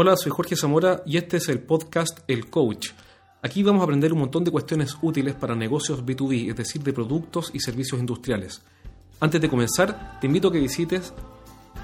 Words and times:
Hola, 0.00 0.16
soy 0.16 0.30
Jorge 0.30 0.54
Zamora 0.54 1.02
y 1.06 1.16
este 1.16 1.38
es 1.38 1.48
el 1.48 1.58
podcast 1.58 2.20
El 2.28 2.48
Coach. 2.48 2.90
Aquí 3.42 3.64
vamos 3.64 3.80
a 3.80 3.82
aprender 3.82 4.12
un 4.12 4.20
montón 4.20 4.44
de 4.44 4.52
cuestiones 4.52 4.96
útiles 5.02 5.34
para 5.34 5.56
negocios 5.56 6.06
B2B, 6.06 6.50
es 6.50 6.56
decir, 6.56 6.84
de 6.84 6.92
productos 6.92 7.50
y 7.52 7.58
servicios 7.58 7.98
industriales. 7.98 8.62
Antes 9.18 9.40
de 9.40 9.48
comenzar, 9.48 10.20
te 10.20 10.28
invito 10.28 10.46
a 10.46 10.52
que 10.52 10.60
visites 10.60 11.12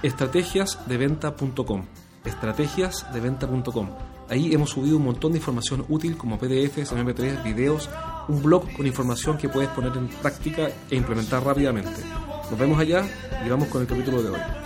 estrategiasdeventa.com. 0.04 1.86
Estrategiasdeventa.com. 2.24 3.90
Ahí 4.28 4.54
hemos 4.54 4.70
subido 4.70 4.98
un 4.98 5.06
montón 5.06 5.32
de 5.32 5.38
información 5.38 5.84
útil 5.88 6.16
como 6.16 6.38
PDFs, 6.38 6.92
MP3, 6.92 7.42
videos, 7.42 7.90
un 8.28 8.40
blog 8.44 8.72
con 8.74 8.86
información 8.86 9.38
que 9.38 9.48
puedes 9.48 9.70
poner 9.70 9.90
en 9.96 10.06
práctica 10.06 10.70
e 10.88 10.94
implementar 10.94 11.42
rápidamente. 11.42 12.00
Nos 12.48 12.56
vemos 12.56 12.78
allá 12.78 13.04
y 13.44 13.48
vamos 13.48 13.66
con 13.66 13.80
el 13.82 13.88
capítulo 13.88 14.22
de 14.22 14.30
hoy. 14.30 14.63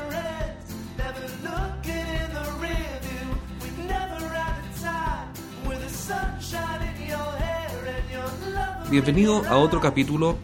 Bienvenido 8.90 9.44
a 9.44 9.58
otro 9.58 9.82
capítulo 9.82 10.38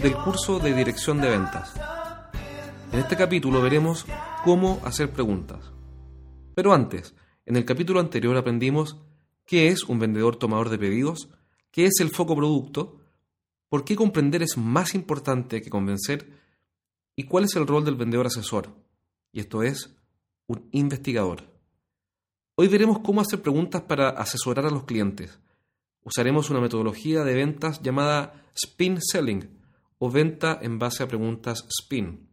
del 0.00 0.16
curso 0.16 0.58
de 0.58 0.72
dirección 0.72 1.20
de 1.20 1.28
ventas. 1.28 1.74
En 2.92 2.98
este 2.98 3.14
capítulo 3.14 3.60
veremos 3.60 4.06
cómo 4.42 4.80
hacer 4.86 5.12
preguntas. 5.12 5.70
Pero 6.54 6.72
antes, 6.72 7.14
en 7.44 7.56
el 7.56 7.66
capítulo 7.66 8.00
anterior 8.00 8.38
aprendimos 8.38 8.96
qué 9.44 9.68
es 9.68 9.84
un 9.84 9.98
vendedor 9.98 10.36
tomador 10.36 10.70
de 10.70 10.78
pedidos, 10.78 11.28
qué 11.70 11.84
es 11.84 12.00
el 12.00 12.08
foco 12.08 12.34
producto, 12.34 13.02
por 13.68 13.84
qué 13.84 13.96
comprender 13.96 14.42
es 14.42 14.56
más 14.56 14.94
importante 14.94 15.60
que 15.60 15.68
convencer 15.68 16.26
y 17.16 17.24
cuál 17.24 17.44
es 17.44 17.54
el 17.54 17.66
rol 17.66 17.84
del 17.84 17.96
vendedor 17.96 18.28
asesor, 18.28 18.70
y 19.30 19.40
esto 19.40 19.62
es 19.62 19.94
un 20.46 20.70
investigador. 20.72 21.42
Hoy 22.54 22.68
veremos 22.68 23.00
cómo 23.00 23.20
hacer 23.20 23.42
preguntas 23.42 23.82
para 23.82 24.08
asesorar 24.08 24.64
a 24.64 24.70
los 24.70 24.84
clientes 24.84 25.38
usaremos 26.04 26.50
una 26.50 26.60
metodología 26.60 27.24
de 27.24 27.34
ventas 27.34 27.82
llamada 27.82 28.46
spin 28.54 29.00
selling 29.00 29.60
o 29.98 30.10
venta 30.10 30.58
en 30.60 30.78
base 30.78 31.02
a 31.02 31.08
preguntas 31.08 31.66
spin. 31.68 32.28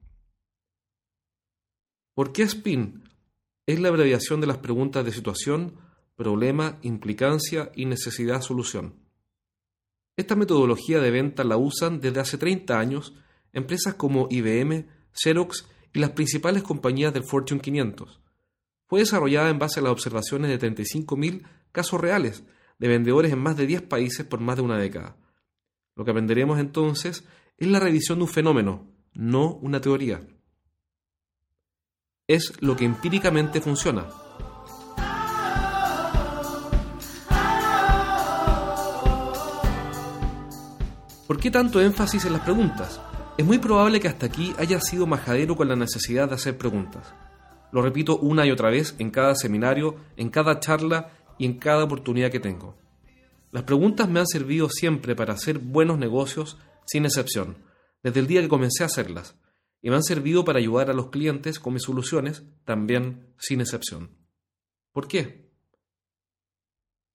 ¿Por 2.13 2.31
qué 2.31 2.43
spin? 2.43 3.03
Es 3.65 3.79
la 3.79 3.89
abreviación 3.89 4.41
de 4.41 4.47
las 4.47 4.57
preguntas 4.57 5.03
de 5.05 5.11
situación, 5.11 5.75
problema, 6.15 6.79
implicancia 6.81 7.71
y 7.75 7.85
necesidad-solución. 7.85 8.95
Esta 10.15 10.35
metodología 10.35 10.99
de 10.99 11.11
venta 11.11 11.43
la 11.43 11.57
usan 11.57 11.99
desde 11.99 12.21
hace 12.21 12.37
30 12.37 12.79
años 12.79 13.13
empresas 13.53 13.95
como 13.95 14.27
IBM, 14.31 14.87
Xerox 15.13 15.67
y 15.93 15.99
las 15.99 16.11
principales 16.11 16.63
compañías 16.63 17.13
del 17.13 17.23
Fortune 17.23 17.61
500. 17.61 18.19
Fue 18.87 19.01
desarrollada 19.01 19.49
en 19.49 19.59
base 19.59 19.79
a 19.79 19.83
las 19.83 19.91
observaciones 19.91 20.49
de 20.49 20.59
35.000 20.73 21.43
casos 21.71 21.99
reales 21.99 22.43
de 22.79 22.87
vendedores 22.87 23.31
en 23.31 23.39
más 23.39 23.57
de 23.57 23.65
10 23.65 23.83
países 23.83 24.25
por 24.25 24.39
más 24.39 24.55
de 24.57 24.61
una 24.61 24.77
década. 24.77 25.17
Lo 25.95 26.05
que 26.05 26.11
aprenderemos 26.11 26.59
entonces 26.59 27.25
es 27.57 27.67
la 27.67 27.79
revisión 27.79 28.19
de 28.19 28.25
un 28.25 28.29
fenómeno, 28.29 28.91
no 29.13 29.55
una 29.55 29.81
teoría. 29.81 30.21
Es 32.27 32.61
lo 32.61 32.75
que 32.75 32.85
empíricamente 32.85 33.61
funciona. 33.61 34.07
¿Por 41.25 41.39
qué 41.39 41.51
tanto 41.51 41.81
énfasis 41.81 42.25
en 42.25 42.33
las 42.33 42.41
preguntas? 42.41 43.01
Es 43.37 43.45
muy 43.45 43.57
probable 43.57 43.99
que 43.99 44.07
hasta 44.07 44.27
aquí 44.27 44.53
haya 44.57 44.79
sido 44.79 45.05
majadero 45.05 45.55
con 45.55 45.67
la 45.67 45.75
necesidad 45.75 46.29
de 46.29 46.35
hacer 46.35 46.57
preguntas. 46.57 47.13
Lo 47.71 47.81
repito 47.81 48.17
una 48.17 48.45
y 48.45 48.51
otra 48.51 48.69
vez 48.69 48.95
en 48.97 49.11
cada 49.11 49.35
seminario, 49.35 49.95
en 50.15 50.29
cada 50.29 50.59
charla 50.59 51.16
y 51.37 51.45
en 51.45 51.57
cada 51.59 51.83
oportunidad 51.83 52.31
que 52.31 52.39
tengo. 52.39 52.75
Las 53.51 53.63
preguntas 53.63 54.09
me 54.09 54.19
han 54.19 54.27
servido 54.27 54.69
siempre 54.69 55.15
para 55.15 55.33
hacer 55.33 55.59
buenos 55.59 55.97
negocios 55.97 56.57
sin 56.85 57.05
excepción, 57.05 57.57
desde 58.03 58.19
el 58.19 58.27
día 58.27 58.41
que 58.41 58.49
comencé 58.49 58.83
a 58.83 58.87
hacerlas, 58.87 59.35
y 59.81 59.89
me 59.89 59.95
han 59.95 60.03
servido 60.03 60.43
para 60.43 60.59
ayudar 60.59 60.89
a 60.89 60.93
los 60.93 61.09
clientes 61.09 61.59
con 61.59 61.73
mis 61.73 61.83
soluciones 61.83 62.43
también 62.65 63.33
sin 63.37 63.61
excepción. 63.61 64.09
¿Por 64.91 65.07
qué? 65.07 65.51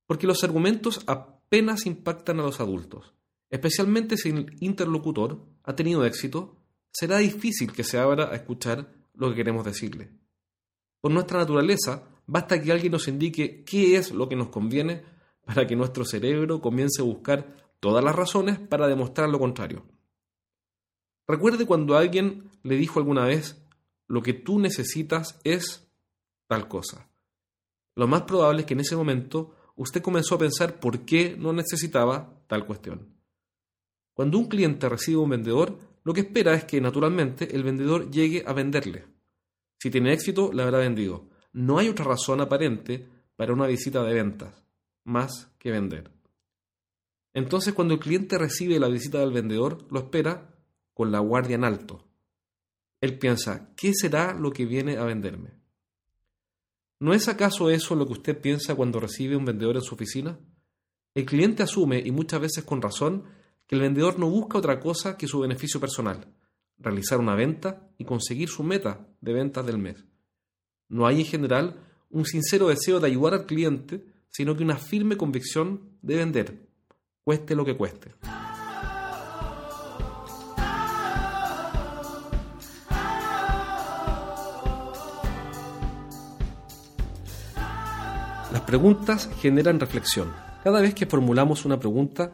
Porque 0.07 0.27
los 0.27 0.45
argumentos 0.45 1.03
apenas 1.07 1.87
impactan 1.87 2.41
a 2.41 2.43
los 2.43 2.61
adultos, 2.61 3.15
especialmente 3.51 4.17
si 4.17 4.31
el 4.31 4.57
interlocutor 4.61 5.47
ha 5.65 5.75
tenido 5.75 6.05
éxito, 6.05 6.57
será 6.93 7.19
difícil 7.19 7.73
que 7.73 7.85
se 7.85 7.99
abra 7.99 8.31
a 8.31 8.37
escuchar 8.37 8.93
lo 9.15 9.31
que 9.31 9.37
queremos 9.37 9.65
decirle. 9.65 10.11
Por 11.01 11.13
nuestra 11.13 11.39
naturaleza, 11.39 12.09
Basta 12.33 12.63
que 12.63 12.73
alguien 12.73 12.93
nos 12.93 13.09
indique 13.09 13.63
qué 13.63 13.97
es 13.97 14.11
lo 14.11 14.27
que 14.27 14.37
nos 14.37 14.49
conviene 14.49 15.03
para 15.45 15.67
que 15.67 15.77
nuestro 15.77 16.07
cerebro 16.07 16.63
comience 16.63 17.03
a 17.03 17.05
buscar 17.05 17.55
todas 17.79 18.03
las 18.03 18.17
razones 18.17 18.59
para 18.59 18.89
demostrar 18.89 19.29
lo 19.29 19.39
contrario. 19.39 19.85
Recuerde 21.29 21.67
cuando 21.67 21.95
alguien 21.95 22.51
le 22.63 22.77
dijo 22.77 22.99
alguna 22.99 23.27
vez, 23.27 23.63
lo 24.09 24.23
que 24.23 24.33
tú 24.33 24.59
necesitas 24.59 25.43
es 25.45 25.87
tal 26.47 26.69
cosa. 26.69 27.11
Lo 27.97 28.07
más 28.07 28.23
probable 28.23 28.61
es 28.61 28.67
que 28.67 28.73
en 28.73 28.81
ese 28.81 28.97
momento 28.97 29.55
usted 29.77 30.01
comenzó 30.01 30.37
a 30.37 30.39
pensar 30.39 30.81
por 30.81 31.01
qué 31.01 31.37
no 31.39 31.53
necesitaba 31.53 32.43
tal 32.47 32.65
cuestión. 32.65 33.15
Cuando 34.15 34.39
un 34.39 34.49
cliente 34.49 34.89
recibe 34.89 35.19
un 35.19 35.29
vendedor, 35.29 35.79
lo 36.03 36.15
que 36.15 36.23
espera 36.23 36.55
es 36.55 36.65
que 36.65 36.81
naturalmente 36.81 37.55
el 37.55 37.63
vendedor 37.63 38.11
llegue 38.11 38.43
a 38.47 38.55
venderle. 38.55 39.05
Si 39.79 39.91
tiene 39.91 40.15
éxito, 40.15 40.51
le 40.51 40.63
habrá 40.63 40.79
vendido 40.79 41.31
no 41.53 41.79
hay 41.79 41.89
otra 41.89 42.05
razón 42.05 42.41
aparente 42.41 43.09
para 43.37 43.53
una 43.53 43.67
visita 43.67 44.03
de 44.03 44.15
ventas, 44.15 44.65
más 45.05 45.51
que 45.59 45.71
vender. 45.71 46.11
Entonces 47.35 47.75
cuando 47.75 47.95
el 47.95 48.01
cliente 48.01 48.39
recibe 48.39 48.79
la 48.79 48.89
visita 48.89 49.19
del 49.21 49.33
vendedor, 49.33 49.87
lo 49.91 50.01
espera 50.01 50.55
con 50.95 51.11
la 51.13 51.21
guardia 51.21 51.57
en 51.57 51.65
alto. 51.65 52.05
Él 53.01 53.19
piensa, 53.19 53.71
¿qué 53.77 53.93
será 53.95 54.35
lo 54.35 54.53
que 54.53 54.65
viene 54.65 54.97
a 54.97 55.05
venderme? 55.05 55.51
¿No 57.01 57.15
es 57.15 57.27
acaso 57.27 57.69
eso 57.69 57.97
lo 57.97 58.07
que 58.07 58.13
usted 58.13 58.41
piensa 58.41 58.77
cuando 58.77 59.01
recibe 59.01 59.35
un 59.35 59.45
vendedor 59.45 59.77
en 59.77 59.83
su 59.83 59.95
oficina? 59.95 60.39
El 61.15 61.27
cliente 61.27 61.63
asume, 61.63 62.01
y 62.05 62.13
muchas 62.13 62.41
veces 62.41 62.65
con 62.65 62.81
razón, 62.81 63.25
que 63.67 63.75
el 63.75 63.81
vendedor 63.81 64.19
no 64.19 64.31
busca 64.31 64.59
otra 64.59 64.79
cosa 64.79 65.17
que 65.17 65.27
su 65.27 65.41
beneficio 65.41 65.81
personal, 65.81 66.33
realizar 66.79 67.19
una 67.19 67.35
venta 67.35 67.89
y 67.99 68.05
conseguir 68.05 68.49
su 68.49 68.63
meta 68.63 69.09
de 69.21 69.33
ventas 69.33 69.67
del 69.67 69.79
mes. 69.79 70.05
No 70.93 71.07
hay 71.07 71.21
en 71.21 71.25
general 71.25 71.77
un 72.11 72.27
sincero 72.27 72.69
deseo 72.69 73.01
de 73.01 73.07
ayudar 73.07 73.33
al 73.33 73.47
cliente, 73.47 74.05
sino 74.29 74.55
que 74.55 74.63
una 74.63 74.77
firme 74.77 75.17
convicción 75.17 75.81
de 76.03 76.17
vender, 76.17 76.69
cueste 77.25 77.57
lo 77.57 77.65
que 77.65 77.75
cueste. 77.75 78.13
Las 88.53 88.61
preguntas 88.67 89.31
generan 89.41 89.81
reflexión. 89.81 90.31
Cada 90.63 90.83
vez 90.83 90.93
que 90.95 91.07
formulamos 91.07 91.65
una 91.65 91.81
pregunta, 91.81 92.33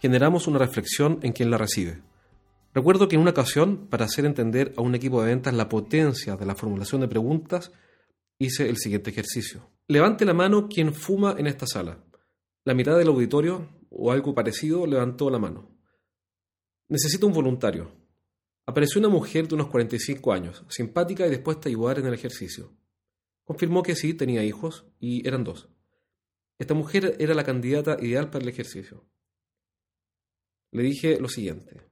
generamos 0.00 0.48
una 0.48 0.58
reflexión 0.58 1.20
en 1.22 1.32
quien 1.32 1.48
la 1.48 1.58
recibe. 1.58 2.02
Recuerdo 2.74 3.06
que 3.06 3.14
en 3.14 3.22
una 3.22 3.30
ocasión, 3.30 3.86
para 3.88 4.06
hacer 4.06 4.24
entender 4.24 4.74
a 4.76 4.80
un 4.80 4.96
equipo 4.96 5.22
de 5.22 5.28
ventas 5.28 5.54
la 5.54 5.68
potencia 5.68 6.34
de 6.34 6.46
la 6.46 6.56
formulación 6.56 7.02
de 7.02 7.06
preguntas, 7.06 7.70
hice 8.40 8.68
el 8.68 8.78
siguiente 8.78 9.10
ejercicio. 9.10 9.70
Levante 9.86 10.24
la 10.24 10.32
mano 10.32 10.66
quien 10.66 10.94
fuma 10.94 11.36
en 11.38 11.46
esta 11.46 11.66
sala. 11.66 12.02
La 12.64 12.74
mitad 12.74 12.96
del 12.96 13.08
auditorio 13.08 13.68
o 13.90 14.10
algo 14.10 14.34
parecido 14.34 14.86
levantó 14.86 15.28
la 15.30 15.38
mano. 15.38 15.70
Necesito 16.88 17.26
un 17.26 17.34
voluntario. 17.34 17.92
Apareció 18.66 18.98
una 18.98 19.10
mujer 19.10 19.46
de 19.46 19.56
unos 19.56 19.68
45 19.68 20.32
años, 20.32 20.64
simpática 20.68 21.26
y 21.26 21.30
dispuesta 21.30 21.68
a 21.68 21.70
ayudar 21.70 21.98
en 21.98 22.06
el 22.06 22.14
ejercicio. 22.14 22.72
Confirmó 23.44 23.82
que 23.82 23.94
sí, 23.94 24.14
tenía 24.14 24.42
hijos, 24.42 24.86
y 24.98 25.26
eran 25.28 25.44
dos. 25.44 25.68
Esta 26.58 26.74
mujer 26.74 27.16
era 27.18 27.34
la 27.34 27.44
candidata 27.44 27.98
ideal 28.00 28.30
para 28.30 28.42
el 28.42 28.48
ejercicio. 28.48 29.04
Le 30.72 30.82
dije 30.82 31.20
lo 31.20 31.28
siguiente. 31.28 31.82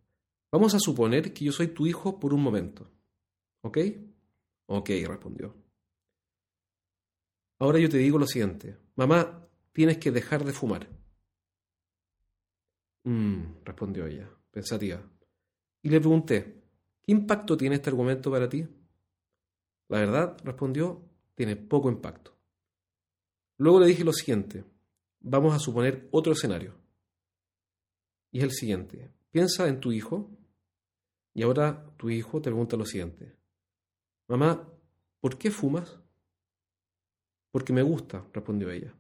Vamos 0.51 0.75
a 0.75 0.81
suponer 0.81 1.35
que 1.35 1.45
yo 1.45 1.53
soy 1.53 1.69
tu 1.69 1.87
hijo 1.87 2.19
por 2.19 2.33
un 2.33 2.43
momento. 2.43 2.91
¿Ok? 3.61 3.79
Ok, 4.67 4.91
respondió. 5.07 5.68
Ahora 7.59 7.79
yo 7.79 7.89
te 7.89 7.99
digo 7.99 8.19
lo 8.19 8.27
siguiente. 8.27 8.77
Mamá, 8.97 9.49
tienes 9.73 9.99
que 9.99 10.11
dejar 10.11 10.45
de 10.45 10.53
fumar. 10.53 10.89
Mmm, 13.05 13.65
respondió 13.65 14.07
ella, 14.07 14.31
pensativa. 14.51 15.03
Y 15.83 15.89
le 15.91 16.01
pregunté, 16.01 16.63
¿qué 17.03 17.13
impacto 17.13 17.57
tiene 17.57 17.77
este 17.77 17.91
argumento 17.91 18.31
para 18.31 18.49
ti? 18.49 18.67
La 19.89 20.01
verdad, 20.01 20.37
respondió, 20.45 21.03
tiene 21.35 21.57
poco 21.57 21.89
impacto. 21.89 22.37
Luego 23.57 23.81
le 23.81 23.87
dije 23.87 24.05
lo 24.05 24.13
siguiente, 24.13 24.65
vamos 25.21 25.55
a 25.55 25.59
suponer 25.59 26.09
otro 26.13 26.33
escenario. 26.33 26.75
Y 28.31 28.39
es 28.39 28.45
el 28.45 28.53
siguiente, 28.53 29.11
piensa 29.31 29.69
en 29.69 29.81
tu 29.81 29.91
hijo 29.91 30.31
y 31.35 31.43
ahora 31.43 31.93
tu 31.97 32.11
hijo 32.11 32.41
te 32.43 32.51
pregunta 32.51 32.77
lo 32.77 32.85
siguiente, 32.85 33.37
mamá, 34.27 34.69
¿por 35.21 35.39
qué 35.39 35.51
fumas? 35.51 35.99
Porque 37.51 37.73
me 37.73 37.83
gusta, 37.83 38.27
respondió 38.33 38.71
ella. 38.71 38.95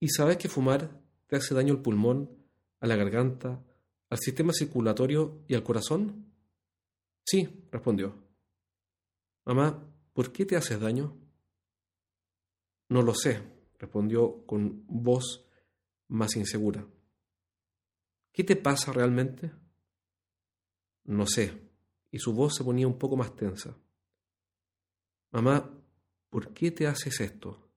¿Y 0.00 0.08
sabes 0.08 0.36
que 0.36 0.48
fumar 0.48 1.00
te 1.26 1.36
hace 1.36 1.54
daño 1.54 1.74
al 1.74 1.82
pulmón, 1.82 2.28
a 2.80 2.86
la 2.86 2.96
garganta, 2.96 3.62
al 4.10 4.18
sistema 4.18 4.52
circulatorio 4.52 5.44
y 5.46 5.54
al 5.54 5.62
corazón? 5.62 6.32
Sí, 7.24 7.68
respondió. 7.70 8.14
Mamá, 9.44 9.86
¿por 10.12 10.32
qué 10.32 10.44
te 10.44 10.56
haces 10.56 10.80
daño? 10.80 11.16
No 12.88 13.02
lo 13.02 13.14
sé, 13.14 13.40
respondió 13.78 14.44
con 14.46 14.84
voz 14.86 15.46
más 16.08 16.36
insegura. 16.36 16.86
¿Qué 18.32 18.44
te 18.44 18.56
pasa 18.56 18.92
realmente? 18.92 19.52
No 21.04 21.26
sé, 21.26 21.52
y 22.10 22.18
su 22.18 22.32
voz 22.32 22.54
se 22.54 22.64
ponía 22.64 22.86
un 22.86 22.98
poco 22.98 23.16
más 23.16 23.34
tensa. 23.34 23.76
Mamá, 25.30 25.81
¿por 26.32 26.54
qué 26.54 26.70
te 26.70 26.86
haces 26.86 27.20
esto? 27.20 27.68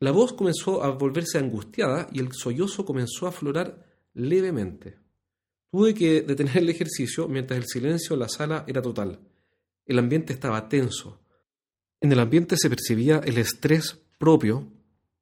La 0.00 0.10
voz 0.10 0.32
comenzó 0.32 0.82
a 0.82 0.90
volverse 0.90 1.38
angustiada 1.38 2.08
y 2.12 2.18
el 2.18 2.32
sollozo 2.32 2.84
comenzó 2.84 3.26
a 3.26 3.28
aflorar 3.28 3.86
levemente. 4.12 4.98
Tuve 5.70 5.94
que 5.94 6.22
detener 6.22 6.58
el 6.58 6.68
ejercicio 6.68 7.28
mientras 7.28 7.60
el 7.60 7.66
silencio 7.66 8.14
en 8.14 8.20
la 8.20 8.28
sala 8.28 8.64
era 8.66 8.82
total. 8.82 9.20
El 9.86 10.00
ambiente 10.00 10.32
estaba 10.32 10.68
tenso. 10.68 11.20
En 12.00 12.10
el 12.10 12.18
ambiente 12.18 12.56
se 12.56 12.68
percibía 12.68 13.20
el 13.24 13.38
estrés 13.38 13.96
propio 14.18 14.66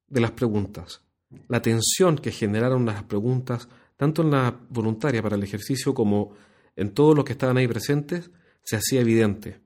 de 0.09 0.23
las 0.23 0.31
preguntas, 0.31 1.03
la 1.49 1.61
tensión 1.61 2.17
que 2.17 2.33
generaron 2.33 2.87
las 2.87 3.03
preguntas, 3.03 3.69
tanto 3.99 4.23
en 4.23 4.31
la 4.31 4.59
voluntaria 4.71 5.23
para 5.23 5.37
el 5.37 5.43
ejercicio 5.43 5.93
como 5.93 6.35
en 6.77 6.95
todos 6.95 7.15
los 7.15 7.27
que 7.27 7.33
estaban 7.33 7.59
ahí 7.59 7.69
presentes, 7.69 8.31
se 8.62 8.77
hacía 8.77 9.03
evidente. 9.03 9.63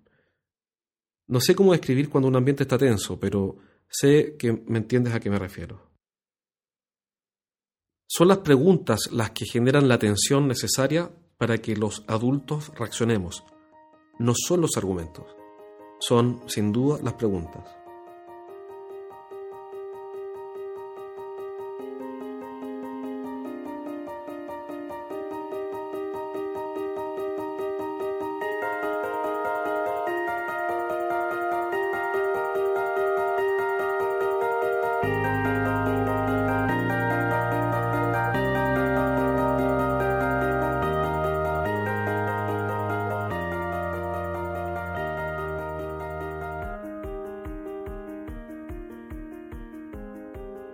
No 1.29 1.41
sé 1.41 1.55
cómo 1.55 1.73
describir 1.73 2.09
cuando 2.09 2.29
un 2.29 2.37
ambiente 2.37 2.65
está 2.65 2.79
tenso, 2.79 3.19
pero 3.21 3.57
sé 3.89 4.37
que 4.39 4.53
me 4.67 4.79
entiendes 4.79 5.15
a 5.15 5.21
qué 5.21 5.31
me 5.31 5.39
refiero. 5.39 5.89
Son 8.07 8.29
las 8.29 8.39
preguntas 8.39 9.11
las 9.13 9.33
que 9.33 9.45
generan 9.45 9.89
la 9.89 9.99
tensión 9.99 10.49
necesaria 10.49 11.11
para 11.37 11.59
que 11.59 11.77
los 11.77 12.05
adultos 12.09 12.73
reaccionemos. 12.75 13.45
No 14.19 14.33
son 14.35 14.63
los 14.63 14.77
argumentos, 14.79 15.27
son 16.01 16.43
sin 16.49 16.73
duda 16.73 16.99
las 17.03 17.15
preguntas. 17.15 17.79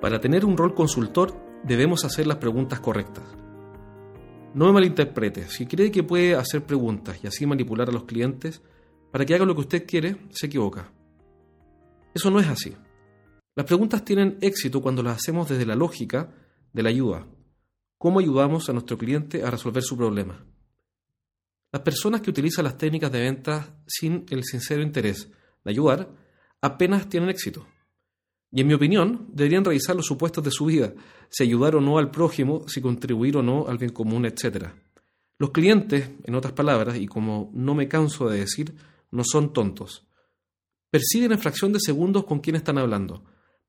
Para 0.04 0.20
tener 0.20 0.44
un 0.44 0.58
rol 0.58 0.74
consultor 0.74 1.34
debemos 1.62 2.04
hacer 2.04 2.26
las 2.26 2.36
preguntas 2.36 2.78
correctas. 2.78 3.24
No 4.52 4.66
me 4.66 4.72
malinterprete, 4.72 5.48
si 5.48 5.64
cree 5.64 5.90
que 5.90 6.02
puede 6.02 6.34
hacer 6.34 6.62
preguntas 6.66 7.18
y 7.22 7.26
así 7.26 7.46
manipular 7.46 7.88
a 7.88 7.92
los 7.92 8.04
clientes 8.04 8.60
para 9.10 9.24
que 9.24 9.34
hagan 9.34 9.48
lo 9.48 9.54
que 9.54 9.62
usted 9.62 9.86
quiere, 9.86 10.18
se 10.28 10.44
equivoca. 10.44 10.92
Eso 12.12 12.30
no 12.30 12.38
es 12.38 12.48
así. 12.48 12.76
Las 13.56 13.64
preguntas 13.64 14.04
tienen 14.04 14.36
éxito 14.42 14.82
cuando 14.82 15.02
las 15.02 15.16
hacemos 15.16 15.48
desde 15.48 15.64
la 15.64 15.74
lógica 15.74 16.34
de 16.70 16.82
la 16.82 16.90
ayuda. 16.90 17.26
¿Cómo 17.96 18.18
ayudamos 18.18 18.68
a 18.68 18.74
nuestro 18.74 18.98
cliente 18.98 19.42
a 19.42 19.50
resolver 19.50 19.82
su 19.82 19.96
problema? 19.96 20.44
Las 21.72 21.80
personas 21.80 22.20
que 22.20 22.28
utilizan 22.28 22.66
las 22.66 22.76
técnicas 22.76 23.10
de 23.10 23.20
ventas 23.20 23.72
sin 23.86 24.26
el 24.28 24.44
sincero 24.44 24.82
interés 24.82 25.30
de 25.64 25.70
ayudar 25.70 26.10
apenas 26.60 27.08
tienen 27.08 27.30
éxito. 27.30 27.66
Y 28.56 28.60
en 28.60 28.68
mi 28.68 28.74
opinión, 28.74 29.26
deberían 29.32 29.64
revisar 29.64 29.96
los 29.96 30.06
supuestos 30.06 30.44
de 30.44 30.52
su 30.52 30.66
vida, 30.66 30.94
si 31.28 31.42
ayudar 31.42 31.74
o 31.74 31.80
no 31.80 31.98
al 31.98 32.12
prójimo, 32.12 32.68
si 32.68 32.80
contribuir 32.80 33.36
o 33.36 33.42
no 33.42 33.66
al 33.66 33.78
bien 33.78 33.90
común, 33.90 34.26
etc. 34.26 34.66
Los 35.38 35.50
clientes, 35.50 36.10
en 36.22 36.36
otras 36.36 36.52
palabras, 36.52 36.96
y 36.96 37.08
como 37.08 37.50
no 37.52 37.74
me 37.74 37.88
canso 37.88 38.28
de 38.28 38.38
decir, 38.38 38.76
no 39.10 39.24
son 39.24 39.52
tontos. 39.52 40.06
Perciben 40.88 41.32
en 41.32 41.40
fracción 41.40 41.72
de 41.72 41.80
segundos 41.80 42.26
con 42.26 42.38
quién 42.38 42.54
están 42.54 42.78
hablando. 42.78 43.24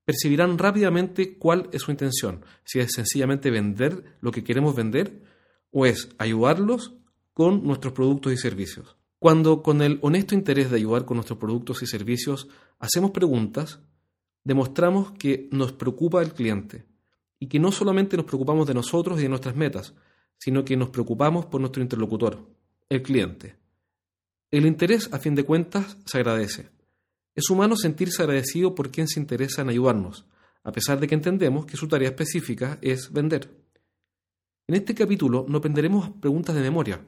Percibirán 0.06 0.60
rápidamente 0.60 1.40
cuál 1.40 1.68
es 1.72 1.82
su 1.82 1.90
intención, 1.90 2.46
si 2.64 2.78
es 2.78 2.92
sencillamente 2.92 3.50
vender 3.50 4.18
lo 4.22 4.32
que 4.32 4.44
queremos 4.44 4.76
vender 4.76 5.24
o 5.72 5.88
es 5.88 6.10
ayudarlos 6.20 6.94
con 7.34 7.64
nuestros 7.66 7.94
productos 7.94 8.34
y 8.34 8.38
servicios. 8.38 8.98
Cuando 9.18 9.64
con 9.64 9.82
el 9.82 9.98
honesto 10.04 10.36
interés 10.36 10.70
de 10.70 10.76
ayudar 10.76 11.06
con 11.06 11.18
nuestros 11.18 11.40
productos 11.40 11.82
y 11.82 11.88
servicios 11.88 12.50
hacemos 12.78 13.10
preguntas, 13.10 13.80
demostramos 14.46 15.12
que 15.12 15.50
nos 15.52 15.74
preocupa 15.74 16.22
el 16.22 16.34
cliente 16.34 16.86
y 17.40 17.48
que 17.48 17.60
no 17.60 17.74
solamente 17.74 18.16
nos 18.16 18.26
preocupamos 18.26 18.66
de 18.68 18.74
nosotros 18.74 19.20
y 19.20 19.24
de 19.24 19.30
nuestras 19.30 19.56
metas, 19.56 19.94
sino 20.38 20.64
que 20.64 20.78
nos 20.78 20.90
preocupamos 20.90 21.48
por 21.48 21.60
nuestro 21.60 21.82
interlocutor, 21.82 22.48
el 22.88 23.02
cliente. 23.02 23.58
El 24.52 24.66
interés, 24.66 25.10
a 25.12 25.20
fin 25.20 25.36
de 25.36 25.44
cuentas, 25.44 25.98
se 26.06 26.20
agradece. 26.20 26.70
Es 27.34 27.50
humano 27.50 27.76
sentirse 27.76 28.22
agradecido 28.22 28.76
por 28.76 28.92
quien 28.92 29.08
se 29.08 29.20
interesa 29.20 29.64
en 29.64 29.70
ayudarnos, 29.70 30.26
a 30.64 30.72
pesar 30.72 31.00
de 31.00 31.08
que 31.08 31.16
entendemos 31.16 31.66
que 31.66 31.76
su 31.76 31.88
tarea 31.88 32.10
específica 32.10 32.78
es 32.82 33.12
vender. 33.12 33.50
En 34.68 34.76
este 34.76 34.96
capítulo 34.96 35.46
no 35.50 35.58
aprenderemos 35.58 36.10
preguntas 36.22 36.56
de 36.56 36.62
memoria, 36.62 37.02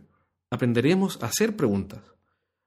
aprenderemos 0.49 1.21
a 1.21 1.27
hacer 1.27 1.55
preguntas. 1.55 2.01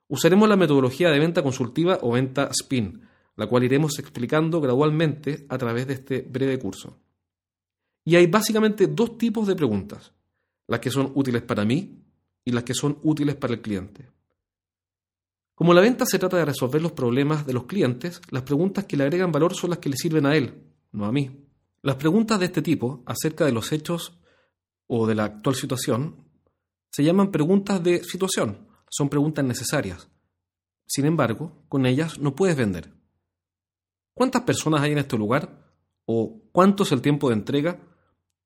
Usaremos 0.09 0.49
la 0.49 0.57
metodología 0.57 1.11
de 1.11 1.19
venta 1.19 1.43
consultiva 1.43 1.99
o 2.03 2.13
venta 2.13 2.51
SPIN, 2.53 3.10
la 3.41 3.47
cual 3.47 3.65
iremos 3.65 3.99
explicando 3.99 4.61
gradualmente 4.61 5.47
a 5.49 5.57
través 5.57 5.87
de 5.87 5.95
este 5.95 6.21
breve 6.21 6.59
curso. 6.59 6.99
Y 8.05 8.15
hay 8.15 8.27
básicamente 8.27 8.87
dos 8.87 9.17
tipos 9.17 9.47
de 9.47 9.57
preguntas, 9.57 10.13
las 10.69 10.79
que 10.79 10.91
son 10.91 11.11
útiles 11.15 11.41
para 11.41 11.65
mí 11.65 12.05
y 12.45 12.53
las 12.53 12.65
que 12.65 12.75
son 12.75 12.99
útiles 13.03 13.37
para 13.37 13.55
el 13.55 13.63
cliente. 13.63 14.11
Como 15.55 15.73
la 15.73 15.81
venta 15.81 16.05
se 16.05 16.19
trata 16.19 16.37
de 16.37 16.45
resolver 16.45 16.83
los 16.83 16.93
problemas 16.93 17.47
de 17.47 17.55
los 17.55 17.65
clientes, 17.65 18.21
las 18.29 18.43
preguntas 18.43 18.85
que 18.85 18.99
le 18.99 19.05
agregan 19.05 19.33
valor 19.33 19.55
son 19.55 19.71
las 19.71 19.79
que 19.79 19.89
le 19.89 19.97
sirven 19.97 20.26
a 20.26 20.37
él, 20.37 20.53
no 20.93 21.07
a 21.07 21.12
mí. 21.12 21.31
Las 21.81 21.97
preguntas 21.97 22.38
de 22.41 22.45
este 22.45 22.61
tipo, 22.61 23.03
acerca 23.07 23.47
de 23.47 23.53
los 23.53 23.73
hechos 23.73 24.19
o 24.87 25.07
de 25.07 25.14
la 25.14 25.25
actual 25.25 25.55
situación, 25.55 26.26
se 26.91 27.05
llaman 27.05 27.31
preguntas 27.31 27.83
de 27.83 28.05
situación, 28.05 28.69
son 28.91 29.09
preguntas 29.09 29.47
necesarias. 29.47 30.09
Sin 30.85 31.07
embargo, 31.07 31.64
con 31.71 31.87
ellas 31.87 32.19
no 32.19 32.35
puedes 32.35 32.57
vender. 32.57 33.00
¿Cuántas 34.14 34.43
personas 34.43 34.83
hay 34.83 34.93
en 34.93 34.99
este 34.99 35.17
lugar? 35.17 35.73
¿O 36.05 36.43
cuánto 36.52 36.83
es 36.83 36.93
el 36.93 37.00
tiempo 37.00 37.29
de 37.29 37.35
entrega? 37.35 37.81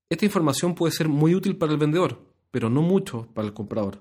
Esta 0.08 0.24
información 0.24 0.74
puede 0.74 0.92
ser 0.92 1.08
muy 1.08 1.34
útil 1.34 1.56
para 1.56 1.72
el 1.72 1.78
vendedor, 1.78 2.34
pero 2.50 2.68
no 2.70 2.82
mucho 2.82 3.28
para 3.34 3.48
el 3.48 3.54
comprador. 3.54 4.00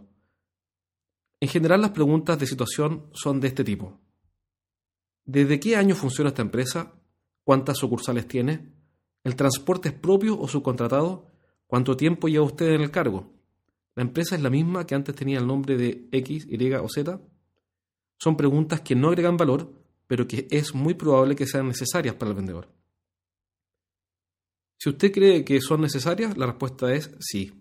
En 1.39 1.49
general 1.49 1.81
las 1.81 1.91
preguntas 1.91 2.39
de 2.39 2.47
situación 2.47 3.07
son 3.13 3.39
de 3.39 3.47
este 3.47 3.63
tipo. 3.63 3.99
¿Desde 5.25 5.59
qué 5.59 5.75
año 5.75 5.95
funciona 5.95 6.29
esta 6.29 6.41
empresa? 6.41 6.93
¿Cuántas 7.43 7.77
sucursales 7.77 8.27
tiene? 8.27 8.73
¿El 9.23 9.35
transporte 9.35 9.89
es 9.89 9.95
propio 9.95 10.39
o 10.39 10.47
subcontratado? 10.47 11.31
¿Cuánto 11.67 11.95
tiempo 11.97 12.27
lleva 12.27 12.45
usted 12.45 12.73
en 12.73 12.81
el 12.81 12.91
cargo? 12.91 13.31
¿La 13.95 14.03
empresa 14.03 14.35
es 14.35 14.41
la 14.41 14.49
misma 14.49 14.85
que 14.85 14.95
antes 14.95 15.15
tenía 15.15 15.39
el 15.39 15.47
nombre 15.47 15.77
de 15.77 16.07
X, 16.11 16.47
Y 16.49 16.73
o 16.73 16.87
Z? 16.89 17.19
Son 18.19 18.37
preguntas 18.37 18.81
que 18.81 18.95
no 18.95 19.09
agregan 19.09 19.37
valor, 19.37 19.82
pero 20.07 20.27
que 20.27 20.47
es 20.51 20.73
muy 20.73 20.93
probable 20.93 21.35
que 21.35 21.47
sean 21.47 21.67
necesarias 21.67 22.15
para 22.15 22.31
el 22.31 22.35
vendedor. 22.35 22.69
Si 24.77 24.89
usted 24.89 25.11
cree 25.11 25.45
que 25.45 25.61
son 25.61 25.81
necesarias, 25.81 26.37
la 26.37 26.45
respuesta 26.45 26.93
es 26.93 27.11
sí. 27.19 27.53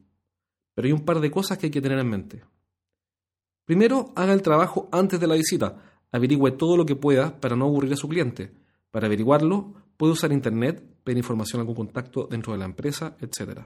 Pero 0.74 0.86
hay 0.86 0.92
un 0.92 1.04
par 1.04 1.20
de 1.20 1.30
cosas 1.30 1.56
que 1.56 1.66
hay 1.66 1.70
que 1.70 1.80
tener 1.80 1.98
en 1.98 2.08
mente. 2.08 2.42
Primero, 3.64 4.12
haga 4.16 4.32
el 4.32 4.42
trabajo 4.42 4.88
antes 4.90 5.20
de 5.20 5.26
la 5.26 5.36
visita. 5.36 5.80
Averigüe 6.10 6.50
todo 6.52 6.76
lo 6.76 6.84
que 6.84 6.96
pueda 6.96 7.40
para 7.40 7.54
no 7.54 7.66
aburrir 7.66 7.92
a 7.92 7.96
su 7.96 8.08
cliente. 8.08 8.52
Para 8.90 9.06
averiguarlo, 9.06 9.74
puede 9.96 10.14
usar 10.14 10.32
Internet, 10.32 10.82
pedir 11.04 11.18
información 11.18 11.60
a 11.60 11.62
algún 11.62 11.76
contacto 11.76 12.26
dentro 12.28 12.52
de 12.52 12.58
la 12.58 12.64
empresa, 12.64 13.16
etc. 13.20 13.60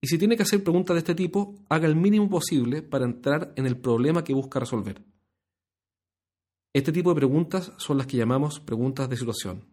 Y 0.00 0.06
si 0.06 0.16
tiene 0.16 0.36
que 0.36 0.44
hacer 0.44 0.62
preguntas 0.62 0.94
de 0.94 1.00
este 1.00 1.14
tipo, 1.14 1.56
haga 1.68 1.88
el 1.88 1.96
mínimo 1.96 2.30
posible 2.30 2.82
para 2.82 3.04
entrar 3.04 3.52
en 3.56 3.66
el 3.66 3.76
problema 3.76 4.22
que 4.22 4.32
busca 4.32 4.60
resolver. 4.60 5.02
Este 6.78 6.92
tipo 6.92 7.10
de 7.10 7.16
preguntas 7.16 7.72
son 7.76 7.98
las 7.98 8.06
que 8.06 8.16
llamamos 8.16 8.60
preguntas 8.60 9.08
de 9.10 9.16
situación. 9.16 9.64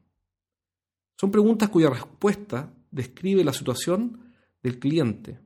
Son 1.21 1.29
preguntas 1.29 1.69
cuya 1.69 1.91
respuesta 1.91 2.73
describe 2.89 3.43
la 3.43 3.53
situación 3.53 4.33
del 4.63 4.79
cliente, 4.79 5.39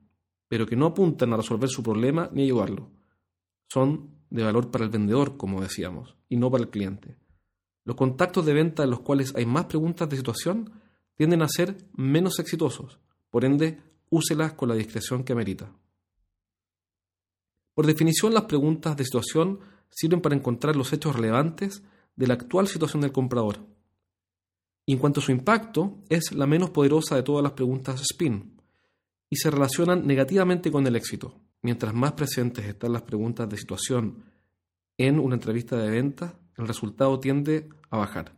pero 0.48 0.66
que 0.66 0.78
no 0.78 0.86
apuntan 0.86 1.34
a 1.34 1.36
resolver 1.36 1.68
su 1.68 1.84
problema 1.84 2.30
ni 2.32 2.44
ayudarlo. 2.44 2.90
Son 3.68 4.10
de 4.30 4.42
valor 4.42 4.72
para 4.72 4.86
el 4.86 4.90
vendedor, 4.90 5.36
como 5.36 5.62
decíamos, 5.62 6.16
y 6.30 6.38
no 6.38 6.50
para 6.50 6.64
el 6.64 6.70
cliente. 6.70 7.18
Los 7.84 7.98
contactos 7.98 8.46
de 8.46 8.54
venta 8.54 8.84
en 8.86 8.92
los 8.92 9.02
cuales 9.02 9.36
hay 9.36 9.46
más 9.46 9.66
preguntas 9.66 10.08
de 10.08 10.16
situación 10.16 10.72
tienden 11.16 11.42
a 11.42 11.50
ser 11.50 11.76
menos 11.94 12.40
exitosos, 12.40 13.00
por 13.30 13.44
ende, 13.44 13.82
úselas 14.10 14.54
con 14.54 14.70
la 14.70 14.76
discreción 14.76 15.26
que 15.26 15.34
amerita. 15.34 15.70
Por 17.74 17.86
definición, 17.86 18.34
las 18.34 18.46
preguntas 18.46 18.96
de 18.96 19.04
situación 19.04 19.60
sirven 19.90 20.22
para 20.22 20.36
encontrar 20.36 20.76
los 20.76 20.94
hechos 20.94 21.16
relevantes 21.16 21.84
de 22.16 22.28
la 22.28 22.36
actual 22.36 22.68
situación 22.68 23.02
del 23.02 23.12
comprador. 23.12 23.60
Y 24.86 24.94
en 24.94 25.00
cuanto 25.00 25.20
a 25.20 25.24
su 25.24 25.32
impacto, 25.32 26.00
es 26.10 26.32
la 26.32 26.48
menos 26.48 26.72
poderosa 26.72 27.16
de 27.16 27.24
todas 27.24 27.44
las 27.44 27.54
preguntas 27.54 28.02
SPIN 28.02 28.60
y 29.30 29.36
se 29.36 29.52
relacionan 29.52 30.08
negativamente 30.08 30.72
con 30.72 30.86
el 30.88 30.96
éxito. 30.96 31.34
Mientras 31.62 31.94
más 31.94 32.14
presentes 32.14 32.66
están 32.66 32.94
las 32.94 33.04
preguntas 33.04 33.48
de 33.50 33.58
situación 33.58 34.24
en 34.98 35.20
una 35.20 35.36
entrevista 35.36 35.78
de 35.78 35.90
venta, 35.90 36.40
el 36.58 36.68
resultado 36.68 37.20
tiende 37.20 37.70
a 37.90 37.98
bajar. 37.98 38.34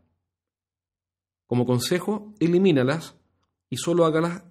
Como 1.48 1.66
consejo, 1.66 2.34
elimínalas 2.40 3.16
y 3.70 3.78
solo 3.78 4.06
hágalas 4.06 4.44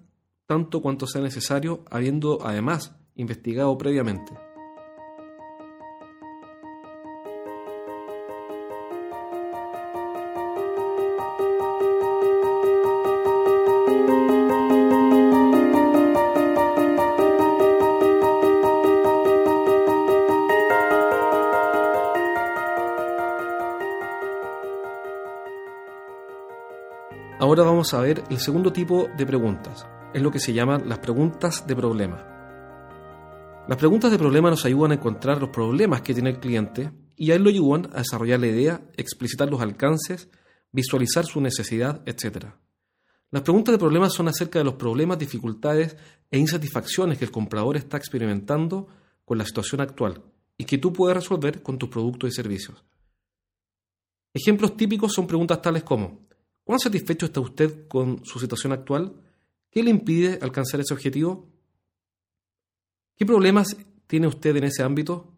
tanto 0.45 0.81
cuanto 0.81 1.07
sea 1.07 1.21
necesario, 1.21 1.85
habiendo 1.89 2.45
además 2.45 2.95
investigado 3.15 3.77
previamente. 3.77 4.50
Ahora 27.41 27.63
vamos 27.63 27.91
a 27.95 28.01
ver 28.01 28.23
el 28.29 28.37
segundo 28.37 28.71
tipo 28.71 29.09
de 29.17 29.25
preguntas. 29.25 29.87
Es 30.13 30.21
lo 30.21 30.29
que 30.29 30.37
se 30.37 30.53
llaman 30.53 30.87
las 30.87 30.99
preguntas 30.99 31.65
de 31.65 31.75
problema. 31.75 32.23
Las 33.67 33.79
preguntas 33.79 34.11
de 34.11 34.19
problema 34.19 34.51
nos 34.51 34.63
ayudan 34.63 34.91
a 34.91 34.93
encontrar 34.93 35.41
los 35.41 35.49
problemas 35.49 36.03
que 36.03 36.13
tiene 36.13 36.29
el 36.29 36.39
cliente 36.39 36.91
y 37.15 37.31
a 37.31 37.35
él 37.35 37.41
lo 37.41 37.49
ayudan 37.49 37.89
a 37.93 37.97
desarrollar 37.97 38.41
la 38.41 38.45
idea, 38.45 38.81
explicitar 38.95 39.49
los 39.49 39.59
alcances, 39.59 40.29
visualizar 40.71 41.25
su 41.25 41.41
necesidad, 41.41 42.03
etc. 42.05 42.45
Las 43.31 43.41
preguntas 43.41 43.73
de 43.73 43.79
problema 43.79 44.07
son 44.11 44.27
acerca 44.27 44.59
de 44.59 44.65
los 44.65 44.75
problemas, 44.75 45.17
dificultades 45.17 45.97
e 46.29 46.37
insatisfacciones 46.37 47.17
que 47.17 47.25
el 47.25 47.31
comprador 47.31 47.75
está 47.75 47.97
experimentando 47.97 48.85
con 49.25 49.39
la 49.39 49.47
situación 49.47 49.81
actual 49.81 50.21
y 50.59 50.65
que 50.65 50.77
tú 50.77 50.93
puedes 50.93 51.17
resolver 51.17 51.63
con 51.63 51.79
tus 51.79 51.89
productos 51.89 52.29
y 52.29 52.33
servicios. 52.33 52.85
Ejemplos 54.31 54.77
típicos 54.77 55.11
son 55.11 55.25
preguntas 55.25 55.59
tales 55.59 55.81
como 55.81 56.29
¿Cuán 56.71 56.79
satisfecho 56.79 57.25
está 57.25 57.41
usted 57.41 57.85
con 57.89 58.23
su 58.23 58.39
situación 58.39 58.71
actual? 58.71 59.13
¿Qué 59.69 59.83
le 59.83 59.89
impide 59.89 60.39
alcanzar 60.41 60.79
ese 60.79 60.93
objetivo? 60.93 61.49
¿Qué 63.17 63.25
problemas 63.25 63.75
tiene 64.07 64.27
usted 64.27 64.55
en 64.55 64.63
ese 64.63 64.81
ámbito? 64.81 65.33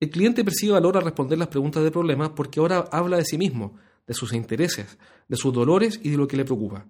El 0.00 0.10
cliente 0.10 0.44
percibe 0.44 0.72
valor 0.72 0.98
al 0.98 1.04
responder 1.04 1.38
las 1.38 1.48
preguntas 1.48 1.82
de 1.82 1.90
problemas 1.90 2.32
porque 2.36 2.60
ahora 2.60 2.80
habla 2.92 3.16
de 3.16 3.24
sí 3.24 3.38
mismo, 3.38 3.78
de 4.06 4.12
sus 4.12 4.34
intereses, 4.34 4.98
de 5.26 5.36
sus 5.38 5.50
dolores 5.50 5.98
y 6.02 6.10
de 6.10 6.18
lo 6.18 6.28
que 6.28 6.36
le 6.36 6.44
preocupa. 6.44 6.86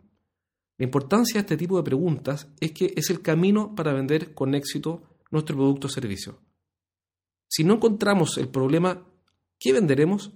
La 0.76 0.84
importancia 0.84 1.34
de 1.34 1.42
este 1.42 1.56
tipo 1.56 1.76
de 1.76 1.84
preguntas 1.84 2.48
es 2.58 2.72
que 2.72 2.92
es 2.96 3.08
el 3.10 3.22
camino 3.22 3.76
para 3.76 3.92
vender 3.92 4.34
con 4.34 4.56
éxito 4.56 5.00
nuestro 5.30 5.54
producto 5.54 5.86
o 5.86 5.90
servicio. 5.90 6.40
Si 7.46 7.62
no 7.62 7.74
encontramos 7.74 8.36
el 8.36 8.48
problema, 8.48 9.06
¿qué 9.60 9.72
venderemos? 9.72 10.32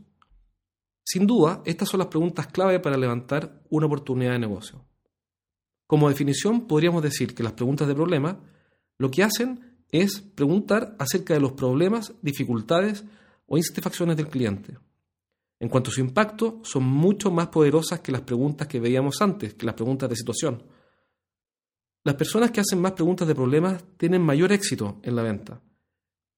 Sin 1.04 1.26
duda, 1.26 1.62
estas 1.66 1.90
son 1.90 1.98
las 1.98 2.08
preguntas 2.08 2.46
clave 2.46 2.80
para 2.80 2.96
levantar 2.96 3.62
una 3.68 3.86
oportunidad 3.86 4.32
de 4.32 4.38
negocio. 4.38 4.84
Como 5.86 6.08
definición, 6.08 6.66
podríamos 6.66 7.02
decir 7.02 7.34
que 7.34 7.42
las 7.42 7.52
preguntas 7.52 7.86
de 7.86 7.94
problema 7.94 8.40
lo 8.96 9.10
que 9.10 9.22
hacen 9.22 9.84
es 9.90 10.22
preguntar 10.22 10.96
acerca 10.98 11.34
de 11.34 11.40
los 11.40 11.52
problemas, 11.52 12.14
dificultades 12.22 13.04
o 13.46 13.58
insatisfacciones 13.58 14.16
del 14.16 14.28
cliente. 14.28 14.78
En 15.60 15.68
cuanto 15.68 15.90
a 15.90 15.92
su 15.92 16.00
impacto, 16.00 16.60
son 16.64 16.84
mucho 16.84 17.30
más 17.30 17.48
poderosas 17.48 18.00
que 18.00 18.10
las 18.10 18.22
preguntas 18.22 18.66
que 18.66 18.80
veíamos 18.80 19.20
antes, 19.20 19.54
que 19.54 19.66
las 19.66 19.74
preguntas 19.74 20.08
de 20.08 20.16
situación. 20.16 20.62
Las 22.02 22.16
personas 22.16 22.50
que 22.50 22.60
hacen 22.60 22.80
más 22.80 22.92
preguntas 22.92 23.28
de 23.28 23.34
problemas 23.34 23.84
tienen 23.98 24.22
mayor 24.22 24.52
éxito 24.52 25.00
en 25.02 25.16
la 25.16 25.22
venta. 25.22 25.60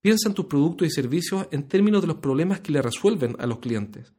Piensa 0.00 0.28
en 0.28 0.34
tus 0.34 0.46
productos 0.46 0.88
y 0.88 0.90
servicios 0.90 1.46
en 1.50 1.68
términos 1.68 2.02
de 2.02 2.08
los 2.08 2.18
problemas 2.18 2.60
que 2.60 2.72
le 2.72 2.82
resuelven 2.82 3.36
a 3.38 3.46
los 3.46 3.58
clientes 3.60 4.12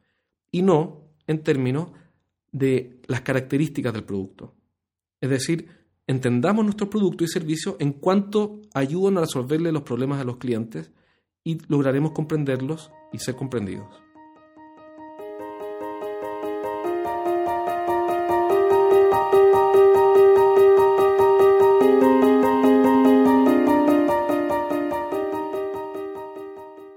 y 0.51 0.61
no 0.61 1.03
en 1.27 1.43
términos 1.43 1.91
de 2.51 3.01
las 3.07 3.21
características 3.21 3.93
del 3.93 4.03
producto. 4.03 4.55
Es 5.21 5.29
decir, 5.29 5.67
entendamos 6.07 6.63
nuestro 6.63 6.89
producto 6.89 7.23
y 7.23 7.27
servicio 7.27 7.77
en 7.79 7.93
cuanto 7.93 8.61
ayudan 8.73 9.17
a 9.17 9.21
resolverle 9.21 9.71
los 9.71 9.83
problemas 9.83 10.21
a 10.21 10.23
los 10.23 10.37
clientes 10.37 10.91
y 11.43 11.59
lograremos 11.67 12.11
comprenderlos 12.11 12.91
y 13.13 13.19
ser 13.19 13.35
comprendidos. 13.35 13.87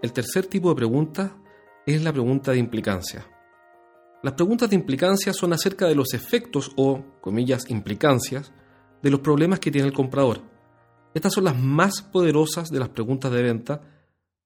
El 0.02 0.12
tercer 0.12 0.46
tipo 0.46 0.70
de 0.70 0.74
pregunta 0.74 1.36
es 1.86 2.02
la 2.02 2.12
pregunta 2.12 2.50
de 2.50 2.58
implicancia. 2.58 3.24
Las 4.22 4.34
preguntas 4.34 4.68
de 4.68 4.76
implicancia 4.76 5.32
son 5.32 5.52
acerca 5.52 5.86
de 5.86 5.94
los 5.94 6.12
efectos 6.12 6.72
o, 6.76 7.02
comillas, 7.22 7.70
implicancias 7.70 8.52
de 9.02 9.10
los 9.10 9.20
problemas 9.20 9.60
que 9.60 9.70
tiene 9.70 9.88
el 9.88 9.94
comprador. 9.94 10.42
Estas 11.14 11.32
son 11.32 11.44
las 11.44 11.58
más 11.58 12.02
poderosas 12.02 12.68
de 12.68 12.78
las 12.78 12.90
preguntas 12.90 13.32
de 13.32 13.42
venta 13.42 13.82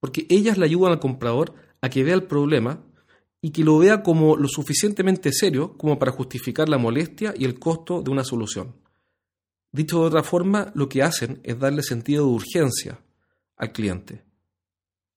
porque 0.00 0.26
ellas 0.28 0.58
le 0.58 0.66
ayudan 0.66 0.92
al 0.92 1.00
comprador 1.00 1.54
a 1.80 1.88
que 1.88 2.04
vea 2.04 2.14
el 2.14 2.24
problema 2.24 2.84
y 3.40 3.50
que 3.50 3.64
lo 3.64 3.78
vea 3.78 4.02
como 4.02 4.36
lo 4.36 4.48
suficientemente 4.48 5.32
serio 5.32 5.76
como 5.76 5.98
para 5.98 6.12
justificar 6.12 6.68
la 6.68 6.78
molestia 6.78 7.34
y 7.36 7.44
el 7.44 7.58
costo 7.58 8.00
de 8.00 8.10
una 8.10 8.24
solución. 8.24 8.76
Dicho 9.72 10.00
de 10.00 10.06
otra 10.06 10.22
forma, 10.22 10.70
lo 10.74 10.88
que 10.88 11.02
hacen 11.02 11.40
es 11.42 11.58
darle 11.58 11.82
sentido 11.82 12.26
de 12.26 12.32
urgencia 12.32 13.00
al 13.56 13.72
cliente. 13.72 14.24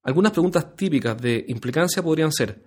Algunas 0.01 0.31
preguntas 0.31 0.75
típicas 0.75 1.21
de 1.21 1.45
implicancia 1.47 2.01
podrían 2.01 2.31
ser, 2.31 2.63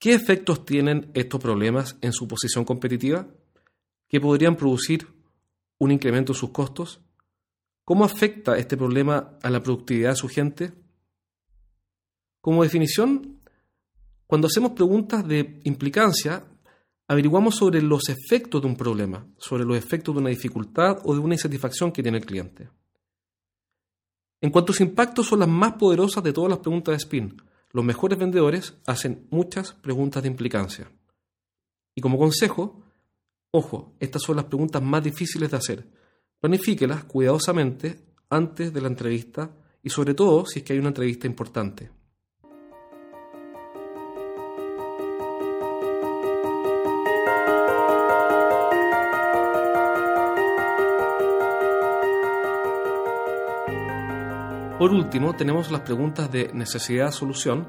¿Qué 0.00 0.14
efectos 0.14 0.64
tienen 0.64 1.10
estos 1.12 1.42
problemas 1.42 1.98
en 2.00 2.14
su 2.14 2.26
posición 2.26 2.64
competitiva? 2.64 3.28
¿Qué 4.08 4.18
podrían 4.18 4.56
producir 4.56 5.06
un 5.78 5.92
incremento 5.92 6.32
en 6.32 6.38
sus 6.38 6.50
costos? 6.52 7.02
¿Cómo 7.84 8.06
afecta 8.06 8.56
este 8.56 8.78
problema 8.78 9.36
a 9.42 9.50
la 9.50 9.62
productividad 9.62 10.10
de 10.10 10.16
su 10.16 10.28
gente? 10.28 10.72
Como 12.40 12.62
definición, 12.62 13.42
cuando 14.26 14.46
hacemos 14.46 14.72
preguntas 14.72 15.28
de 15.28 15.60
implicancia, 15.64 16.46
averiguamos 17.06 17.56
sobre 17.56 17.82
los 17.82 18.08
efectos 18.08 18.62
de 18.62 18.68
un 18.68 18.76
problema, 18.76 19.26
sobre 19.36 19.66
los 19.66 19.76
efectos 19.76 20.14
de 20.14 20.20
una 20.22 20.30
dificultad 20.30 20.96
o 21.04 21.12
de 21.12 21.20
una 21.20 21.34
insatisfacción 21.34 21.92
que 21.92 22.02
tiene 22.02 22.16
el 22.16 22.24
cliente. 22.24 22.70
En 24.40 24.50
cuanto 24.50 24.72
a 24.72 24.76
su 24.76 24.82
impacto, 24.82 25.22
son 25.22 25.40
las 25.40 25.48
más 25.48 25.74
poderosas 25.74 26.24
de 26.24 26.32
todas 26.32 26.48
las 26.48 26.60
preguntas 26.60 26.92
de 26.92 26.96
Spin, 26.96 27.42
los 27.72 27.84
mejores 27.84 28.18
vendedores 28.18 28.74
hacen 28.86 29.26
muchas 29.30 29.72
preguntas 29.72 30.22
de 30.22 30.28
implicancia. 30.28 30.90
Y 31.94 32.00
como 32.00 32.18
consejo, 32.18 32.82
ojo, 33.50 33.94
estas 34.00 34.22
son 34.22 34.36
las 34.36 34.46
preguntas 34.46 34.82
más 34.82 35.02
difíciles 35.02 35.50
de 35.50 35.56
hacer. 35.56 35.86
Planifíquelas 36.40 37.04
cuidadosamente 37.04 38.00
antes 38.28 38.72
de 38.72 38.80
la 38.80 38.88
entrevista 38.88 39.54
y 39.82 39.90
sobre 39.90 40.14
todo 40.14 40.46
si 40.46 40.60
es 40.60 40.64
que 40.64 40.72
hay 40.72 40.78
una 40.78 40.88
entrevista 40.88 41.26
importante. 41.26 41.90
Por 54.80 54.94
último, 54.94 55.36
tenemos 55.36 55.70
las 55.70 55.82
preguntas 55.82 56.32
de 56.32 56.54
necesidad-solución 56.54 57.68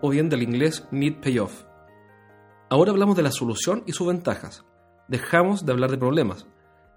o 0.00 0.08
bien 0.08 0.28
del 0.28 0.44
inglés 0.44 0.86
need-payoff. 0.92 1.64
Ahora 2.70 2.92
hablamos 2.92 3.16
de 3.16 3.24
la 3.24 3.32
solución 3.32 3.82
y 3.86 3.92
sus 3.92 4.06
ventajas. 4.06 4.64
Dejamos 5.08 5.66
de 5.66 5.72
hablar 5.72 5.90
de 5.90 5.98
problemas. 5.98 6.46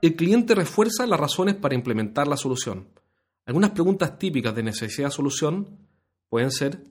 El 0.03 0.15
cliente 0.15 0.53
refuerza 0.53 1.07
las 1.07 1.19
razones 1.19 1.55
para 1.55 1.73
implementar 1.73 2.27
la 2.27 2.37
solución. 2.37 2.89
Algunas 3.47 3.71
preguntas 3.71 4.19
típicas 4.19 4.53
de 4.53 4.61
necesidad-solución 4.61 5.87
pueden 6.29 6.51
ser 6.51 6.85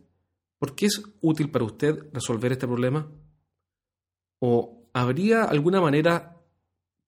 ¿por 0.58 0.74
qué 0.74 0.86
es 0.86 1.04
útil 1.20 1.52
para 1.52 1.66
usted 1.66 2.08
resolver 2.12 2.50
este 2.50 2.66
problema? 2.66 3.12
¿O 4.40 4.88
habría 4.92 5.44
alguna 5.44 5.80
manera 5.80 6.36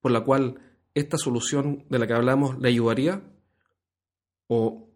por 0.00 0.12
la 0.12 0.20
cual 0.20 0.60
esta 0.94 1.18
solución 1.18 1.84
de 1.90 1.98
la 1.98 2.06
que 2.06 2.14
hablamos 2.14 2.60
le 2.60 2.68
ayudaría? 2.68 3.24
¿O 4.46 4.91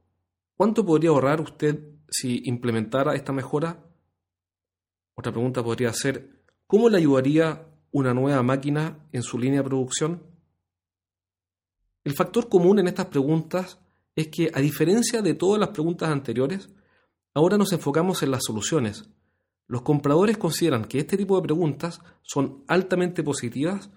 ¿Cuánto 0.56 0.86
podría 0.86 1.10
ahorrar 1.10 1.42
usted 1.42 1.78
si 2.08 2.40
implementara 2.46 3.14
esta 3.14 3.32
mejora? 3.32 3.84
Otra 5.14 5.30
pregunta 5.30 5.62
podría 5.62 5.92
ser, 5.92 6.44
¿cómo 6.66 6.88
le 6.88 6.96
ayudaría 6.96 7.66
una 7.90 8.14
nueva 8.14 8.42
máquina 8.42 9.06
en 9.12 9.22
su 9.22 9.38
línea 9.38 9.60
de 9.60 9.68
producción? 9.68 10.22
El 12.04 12.14
factor 12.14 12.48
común 12.48 12.78
en 12.78 12.88
estas 12.88 13.06
preguntas 13.06 13.78
es 14.14 14.28
que, 14.28 14.50
a 14.54 14.60
diferencia 14.60 15.20
de 15.20 15.34
todas 15.34 15.60
las 15.60 15.70
preguntas 15.70 16.08
anteriores, 16.08 16.70
ahora 17.34 17.58
nos 17.58 17.72
enfocamos 17.72 18.22
en 18.22 18.30
las 18.30 18.44
soluciones. 18.44 19.10
Los 19.66 19.82
compradores 19.82 20.38
consideran 20.38 20.86
que 20.86 21.00
este 21.00 21.18
tipo 21.18 21.36
de 21.36 21.42
preguntas 21.42 22.00
son 22.22 22.64
altamente 22.66 23.22
positivas, 23.22 23.90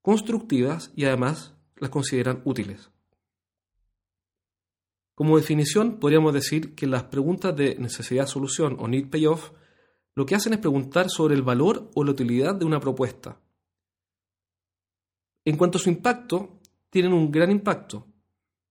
constructivas 0.00 0.92
y 0.96 1.04
además 1.04 1.54
las 1.76 1.90
consideran 1.90 2.40
útiles. 2.44 2.90
Como 5.16 5.38
definición, 5.38 5.98
podríamos 5.98 6.34
decir 6.34 6.74
que 6.74 6.86
las 6.86 7.04
preguntas 7.04 7.56
de 7.56 7.74
necesidad-solución 7.76 8.76
o 8.78 8.86
need 8.86 9.08
payoff 9.08 9.50
lo 10.14 10.26
que 10.26 10.34
hacen 10.34 10.52
es 10.52 10.58
preguntar 10.58 11.08
sobre 11.08 11.34
el 11.34 11.40
valor 11.40 11.90
o 11.94 12.04
la 12.04 12.10
utilidad 12.10 12.54
de 12.54 12.66
una 12.66 12.80
propuesta. 12.80 13.40
En 15.42 15.56
cuanto 15.56 15.78
a 15.78 15.80
su 15.80 15.88
impacto, 15.88 16.60
tienen 16.90 17.14
un 17.14 17.30
gran 17.30 17.50
impacto, 17.50 18.06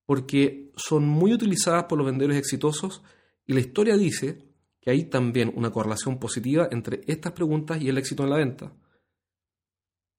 porque 0.06 0.72
son 0.76 1.08
muy 1.08 1.34
utilizadas 1.34 1.86
por 1.86 1.98
los 1.98 2.06
vendedores 2.06 2.38
exitosos 2.38 3.02
y 3.48 3.54
la 3.54 3.62
historia 3.62 3.98
dice 3.98 4.46
que 4.80 4.92
hay 4.92 5.06
también 5.06 5.52
una 5.56 5.72
correlación 5.72 6.20
positiva 6.20 6.68
entre 6.70 7.02
estas 7.08 7.32
preguntas 7.32 7.82
y 7.82 7.90
el 7.90 7.98
éxito 7.98 8.24
en 8.24 8.30
la 8.30 8.38
venta. 8.38 8.72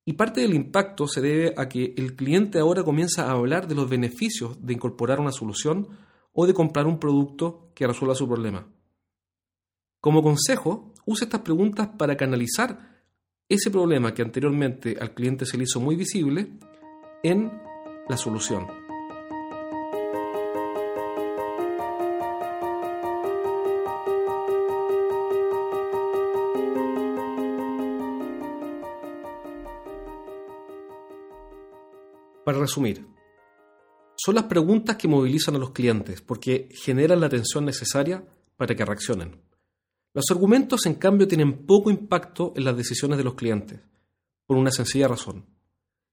Y 0.04 0.14
parte 0.14 0.40
del 0.40 0.54
impacto 0.54 1.06
se 1.06 1.20
debe 1.20 1.54
a 1.56 1.68
que 1.68 1.94
el 1.96 2.16
cliente 2.16 2.58
ahora 2.58 2.82
comienza 2.82 3.26
a 3.26 3.32
hablar 3.32 3.68
de 3.68 3.76
los 3.76 3.88
beneficios 3.88 4.58
de 4.66 4.72
incorporar 4.72 5.20
una 5.20 5.30
solución 5.30 6.04
o 6.36 6.46
de 6.46 6.54
comprar 6.54 6.86
un 6.86 7.00
producto 7.00 7.70
que 7.74 7.86
resuelva 7.86 8.14
su 8.14 8.28
problema. 8.28 8.68
Como 10.00 10.22
consejo, 10.22 10.92
use 11.06 11.24
estas 11.24 11.40
preguntas 11.40 11.88
para 11.98 12.16
canalizar 12.16 13.02
ese 13.48 13.70
problema 13.70 14.12
que 14.12 14.22
anteriormente 14.22 14.96
al 15.00 15.14
cliente 15.14 15.46
se 15.46 15.56
le 15.56 15.64
hizo 15.64 15.80
muy 15.80 15.96
visible 15.96 16.58
en 17.22 17.50
la 18.08 18.16
solución. 18.16 18.66
Para 32.44 32.58
resumir, 32.60 33.15
son 34.26 34.34
las 34.34 34.46
preguntas 34.46 34.96
que 34.96 35.06
movilizan 35.06 35.54
a 35.54 35.58
los 35.58 35.70
clientes 35.70 36.20
porque 36.20 36.68
generan 36.82 37.20
la 37.20 37.28
atención 37.28 37.64
necesaria 37.64 38.24
para 38.56 38.74
que 38.74 38.84
reaccionen. 38.84 39.40
Los 40.14 40.24
argumentos, 40.32 40.84
en 40.86 40.96
cambio, 40.96 41.28
tienen 41.28 41.64
poco 41.64 41.92
impacto 41.92 42.52
en 42.56 42.64
las 42.64 42.76
decisiones 42.76 43.18
de 43.18 43.22
los 43.22 43.36
clientes, 43.36 43.78
por 44.44 44.56
una 44.56 44.72
sencilla 44.72 45.06
razón. 45.06 45.46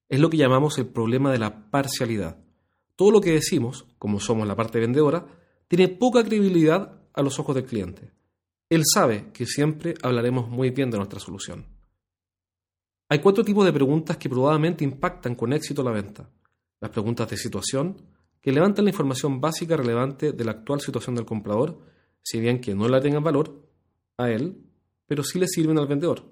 Es 0.09 0.19
lo 0.19 0.29
que 0.29 0.37
llamamos 0.37 0.77
el 0.77 0.85
problema 0.85 1.31
de 1.31 1.39
la 1.39 1.71
parcialidad. 1.71 2.37
Todo 2.95 3.09
lo 3.09 3.19
que 3.19 3.31
decimos, 3.31 3.87
como 3.97 4.19
somos 4.19 4.47
la 4.47 4.55
parte 4.55 4.79
vendedora, 4.79 5.25
tiene 5.67 5.87
poca 5.87 6.23
credibilidad 6.23 7.01
a 7.15 7.21
los 7.23 7.39
ojos 7.39 7.55
del 7.55 7.65
cliente. 7.65 8.11
Él 8.69 8.83
sabe 8.85 9.31
que 9.33 9.47
siempre 9.47 9.95
hablaremos 10.03 10.47
muy 10.47 10.69
bien 10.69 10.91
de 10.91 10.97
nuestra 10.97 11.19
solución. 11.19 11.65
Hay 13.09 13.17
cuatro 13.17 13.43
tipos 13.43 13.65
de 13.65 13.73
preguntas 13.73 14.17
que 14.17 14.29
probablemente 14.29 14.83
impactan 14.83 15.33
con 15.33 15.51
éxito 15.51 15.81
la 15.81 15.89
venta 15.89 16.29
las 16.83 16.91
preguntas 16.91 17.29
de 17.29 17.37
situación, 17.37 17.95
que 18.41 18.51
levantan 18.51 18.83
la 18.83 18.91
información 18.91 19.39
básica 19.39 19.77
relevante 19.77 20.33
de 20.33 20.43
la 20.43 20.51
actual 20.51 20.81
situación 20.81 21.15
del 21.15 21.23
comprador, 21.23 21.79
si 22.21 22.41
bien 22.41 22.59
que 22.59 22.75
no 22.75 22.89
la 22.89 22.99
tengan 22.99 23.23
valor 23.23 23.69
a 24.17 24.29
él, 24.29 24.57
pero 25.07 25.23
sí 25.23 25.39
le 25.39 25.47
sirven 25.47 25.79
al 25.79 25.87
vendedor. 25.87 26.25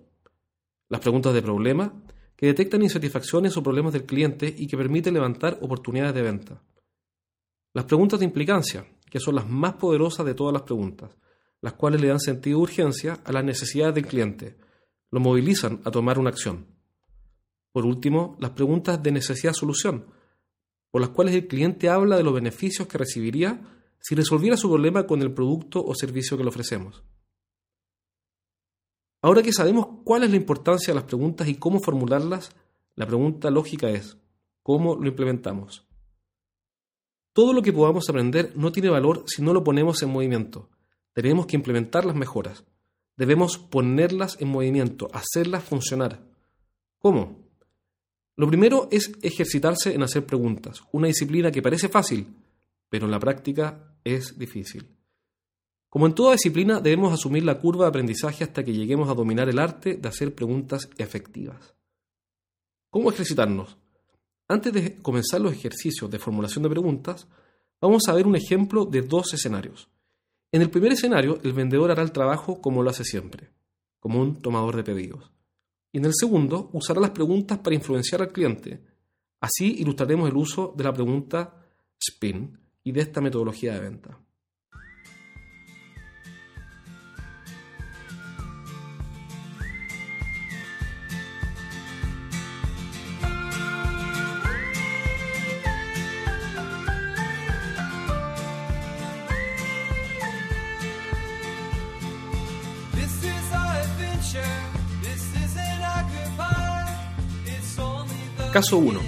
Las 0.90 1.00
preguntas 1.00 1.34
de 1.34 1.42
problema, 1.42 2.04
que 2.36 2.48
detectan 2.48 2.84
insatisfacciones 2.84 3.56
o 3.56 3.64
problemas 3.64 3.94
del 3.94 4.06
cliente 4.06 4.54
y 4.58 4.68
que 4.68 4.76
permiten 4.76 5.14
levantar 5.14 5.58
oportunidades 5.62 6.16
de 6.16 6.22
venta. 6.22 6.62
Las 7.74 7.86
preguntas 7.86 8.20
de 8.20 8.26
implicancia, 8.26 8.86
que 9.10 9.22
son 9.22 9.36
las 9.36 9.50
más 9.50 9.76
poderosas 9.76 10.26
de 10.26 10.34
todas 10.34 10.52
las 10.52 10.64
preguntas, 10.64 11.16
las 11.62 11.76
cuales 11.76 12.02
le 12.02 12.10
dan 12.10 12.20
sentido 12.20 12.58
de 12.58 12.64
urgencia 12.64 13.22
a 13.24 13.32
las 13.32 13.46
necesidades 13.46 13.96
del 13.96 14.06
cliente, 14.06 14.58
lo 15.12 15.22
movilizan 15.22 15.80
a 15.86 15.92
tomar 15.92 16.20
una 16.20 16.32
acción. 16.32 16.66
Por 17.72 17.86
último, 17.86 18.36
las 18.42 18.52
preguntas 18.52 19.02
de 19.02 19.14
necesidad-solución, 19.14 20.20
por 20.92 21.02
las 21.02 21.10
cuales 21.12 21.34
el 21.34 21.48
cliente 21.48 21.90
habla 21.90 22.18
de 22.18 22.24
los 22.24 22.34
beneficios 22.34 22.88
que 22.88 22.98
recibiría 22.98 23.62
si 24.00 24.16
resolviera 24.16 24.58
su 24.58 24.70
problema 24.70 25.08
con 25.08 25.22
el 25.22 25.34
producto 25.34 25.84
o 25.84 25.96
servicio 25.96 26.38
que 26.38 26.44
le 26.44 26.50
ofrecemos. 26.50 27.04
Ahora 29.22 29.44
que 29.44 29.54
sabemos 29.54 29.88
cuál 30.04 30.24
es 30.24 30.32
la 30.32 30.38
importancia 30.38 30.94
de 30.94 31.00
las 31.00 31.08
preguntas 31.08 31.48
y 31.48 31.56
cómo 31.56 31.80
formularlas, 31.80 32.52
la 32.96 33.06
pregunta 33.06 33.52
lógica 33.52 33.90
es, 33.90 34.18
¿cómo 34.64 34.96
lo 34.96 35.08
implementamos? 35.08 35.88
Todo 37.34 37.54
lo 37.54 37.62
que 37.62 37.72
podamos 37.72 38.10
aprender 38.10 38.52
no 38.56 38.72
tiene 38.72 38.90
valor 38.90 39.24
si 39.28 39.42
no 39.42 39.54
lo 39.54 39.64
ponemos 39.64 40.02
en 40.02 40.10
movimiento. 40.10 40.70
Tenemos 41.14 41.46
que 41.46 41.56
implementar 41.56 42.04
las 42.04 42.16
mejoras. 42.16 42.66
Debemos 43.16 43.58
ponerlas 43.58 44.42
en 44.42 44.50
movimiento, 44.50 45.08
hacerlas 45.14 45.64
funcionar. 45.64 46.26
¿Cómo? 46.98 47.41
Lo 48.38 48.48
primero 48.48 48.88
es 48.92 49.12
ejercitarse 49.22 49.94
en 49.94 50.04
hacer 50.04 50.26
preguntas, 50.26 50.82
una 50.92 51.08
disciplina 51.08 51.52
que 51.52 51.62
parece 51.62 51.90
fácil, 51.90 52.28
pero 52.90 53.06
en 53.06 53.12
la 53.12 53.20
práctica 53.20 53.96
es 54.04 54.38
difícil. 54.38 54.88
Como 55.90 56.08
en 56.08 56.16
toda 56.16 56.32
disciplina, 56.32 56.80
debemos 56.80 57.14
asumir 57.14 57.44
la 57.44 57.60
curva 57.60 57.86
de 57.86 57.90
aprendizaje 57.90 58.46
hasta 58.46 58.64
que 58.64 58.74
lleguemos 58.74 59.10
a 59.10 59.14
dominar 59.14 59.50
el 59.50 59.60
arte 59.60 59.96
de 59.96 60.08
hacer 60.08 60.34
preguntas 60.34 60.90
efectivas. 60.98 61.76
¿Cómo 62.90 63.12
ejercitarnos? 63.12 63.78
Antes 64.48 64.74
de 64.74 64.98
comenzar 64.98 65.42
los 65.42 65.54
ejercicios 65.54 66.10
de 66.10 66.20
formulación 66.20 66.64
de 66.64 66.70
preguntas, 66.70 67.28
vamos 67.80 68.08
a 68.08 68.14
ver 68.14 68.28
un 68.28 68.36
ejemplo 68.36 68.86
de 68.86 69.02
dos 69.02 69.34
escenarios. 69.34 69.90
En 70.52 70.62
el 70.62 70.70
primer 70.70 70.92
escenario, 70.94 71.40
el 71.44 71.54
vendedor 71.54 71.92
hará 71.92 72.04
el 72.04 72.12
trabajo 72.12 72.62
como 72.62 72.84
lo 72.84 72.90
hace 72.90 73.06
siempre, 73.06 73.50
como 74.00 74.22
un 74.22 74.42
tomador 74.42 74.76
de 74.76 74.84
pedidos. 74.84 75.32
Y 75.92 75.98
en 75.98 76.06
el 76.06 76.14
segundo, 76.14 76.70
usará 76.74 77.02
las 77.02 77.12
preguntas 77.12 77.60
para 77.60 77.76
influenciar 77.76 78.22
al 78.22 78.32
cliente. 78.32 78.82
Así 79.40 79.76
ilustraremos 79.80 80.30
el 80.30 80.38
uso 80.38 80.74
de 80.76 80.84
la 80.84 80.94
pregunta 80.94 81.66
SPIN 82.00 82.58
y 82.84 82.92
de 82.92 83.02
esta 83.02 83.22
metodología 83.22 83.74
de 83.74 83.80
venta. 83.80 84.20
Caso 108.52 108.78
1. 108.78 109.00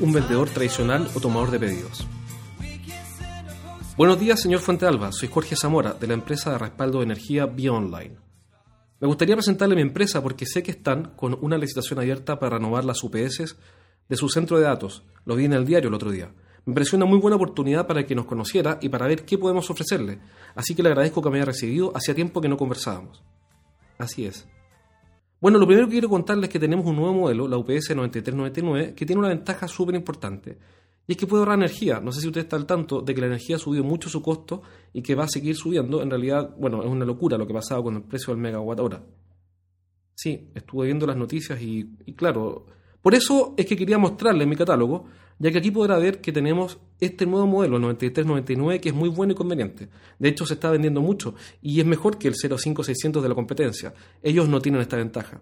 Un 0.00 0.10
vendedor 0.10 0.48
tradicional 0.48 1.06
o 1.14 1.20
tomador 1.20 1.50
de 1.50 1.60
pedidos. 1.60 2.06
Buenos 3.94 4.18
días, 4.18 4.40
señor 4.40 4.60
Fuente 4.60 4.86
Alba. 4.86 5.12
Soy 5.12 5.28
Jorge 5.28 5.54
Zamora, 5.54 5.92
de 5.92 6.06
la 6.06 6.14
empresa 6.14 6.52
de 6.52 6.56
respaldo 6.56 6.98
de 6.98 7.04
energía 7.04 7.44
Vía 7.44 7.72
Online. 7.72 8.16
Me 9.00 9.06
gustaría 9.06 9.36
presentarle 9.36 9.74
mi 9.74 9.82
empresa 9.82 10.22
porque 10.22 10.46
sé 10.46 10.62
que 10.62 10.70
están 10.70 11.12
con 11.14 11.36
una 11.42 11.58
licitación 11.58 11.98
abierta 11.98 12.38
para 12.38 12.56
renovar 12.56 12.86
las 12.86 13.04
UPS 13.04 13.54
de 14.08 14.16
su 14.16 14.30
centro 14.30 14.56
de 14.56 14.64
datos. 14.64 15.04
Lo 15.26 15.36
vi 15.36 15.44
en 15.44 15.52
el 15.52 15.66
diario 15.66 15.88
el 15.88 15.94
otro 15.94 16.10
día. 16.10 16.32
Me 16.64 16.72
pareció 16.72 16.96
una 16.96 17.04
muy 17.04 17.18
buena 17.18 17.36
oportunidad 17.36 17.86
para 17.86 18.06
que 18.06 18.14
nos 18.14 18.24
conociera 18.24 18.78
y 18.80 18.88
para 18.88 19.06
ver 19.06 19.26
qué 19.26 19.36
podemos 19.36 19.68
ofrecerle. 19.68 20.20
Así 20.54 20.74
que 20.74 20.82
le 20.82 20.88
agradezco 20.88 21.20
que 21.20 21.28
me 21.28 21.36
haya 21.36 21.44
recibido. 21.44 21.94
Hacía 21.94 22.14
tiempo 22.14 22.40
que 22.40 22.48
no 22.48 22.56
conversábamos. 22.56 23.22
Así 23.98 24.24
es. 24.24 24.48
Bueno, 25.40 25.58
lo 25.58 25.66
primero 25.66 25.86
que 25.86 25.92
quiero 25.92 26.08
contarles 26.08 26.48
es 26.48 26.52
que 26.52 26.58
tenemos 26.58 26.84
un 26.86 26.96
nuevo 26.96 27.14
modelo, 27.14 27.46
la 27.46 27.56
UPS 27.56 27.94
9399, 27.94 28.94
que 28.94 29.06
tiene 29.06 29.20
una 29.20 29.28
ventaja 29.28 29.68
súper 29.68 29.94
importante. 29.94 30.58
Y 31.06 31.12
es 31.12 31.16
que 31.18 31.26
puede 31.26 31.42
ahorrar 31.42 31.58
energía. 31.58 32.00
No 32.00 32.12
sé 32.12 32.20
si 32.20 32.26
usted 32.26 32.42
está 32.42 32.56
al 32.56 32.66
tanto 32.66 33.00
de 33.00 33.14
que 33.14 33.20
la 33.20 33.28
energía 33.28 33.56
ha 33.56 33.58
subido 33.58 33.84
mucho 33.84 34.08
su 34.08 34.20
costo 34.20 34.62
y 34.92 35.00
que 35.00 35.14
va 35.14 35.24
a 35.24 35.28
seguir 35.28 35.54
subiendo. 35.56 36.02
En 36.02 36.10
realidad, 36.10 36.54
bueno, 36.58 36.82
es 36.82 36.88
una 36.88 37.04
locura 37.04 37.38
lo 37.38 37.46
que 37.46 37.54
pasaba 37.54 37.82
con 37.82 37.96
el 37.96 38.02
precio 38.02 38.34
del 38.34 38.42
megawatt 38.42 38.80
hora. 38.80 39.02
Sí, 40.14 40.50
estuve 40.54 40.86
viendo 40.86 41.06
las 41.06 41.16
noticias 41.16 41.62
y, 41.62 41.96
y 42.04 42.14
claro, 42.14 42.66
por 43.02 43.14
eso 43.14 43.54
es 43.56 43.66
que 43.66 43.76
quería 43.76 43.98
mostrarle 43.98 44.46
mi 44.46 44.56
catálogo, 44.56 45.06
ya 45.38 45.52
que 45.52 45.58
aquí 45.58 45.70
podrá 45.70 45.98
ver 45.98 46.20
que 46.20 46.32
tenemos 46.32 46.78
este 46.98 47.26
nuevo 47.26 47.46
modelo, 47.46 47.76
el 47.76 47.82
9399, 47.82 48.80
que 48.80 48.88
es 48.88 48.94
muy 48.94 49.08
bueno 49.08 49.32
y 49.32 49.36
conveniente. 49.36 49.88
De 50.18 50.28
hecho, 50.28 50.44
se 50.44 50.54
está 50.54 50.70
vendiendo 50.70 51.00
mucho 51.00 51.34
y 51.62 51.78
es 51.80 51.86
mejor 51.86 52.18
que 52.18 52.28
el 52.28 52.34
05600 52.34 53.22
de 53.22 53.28
la 53.28 53.34
competencia. 53.34 53.94
Ellos 54.22 54.48
no 54.48 54.60
tienen 54.60 54.80
esta 54.80 54.96
ventaja. 54.96 55.40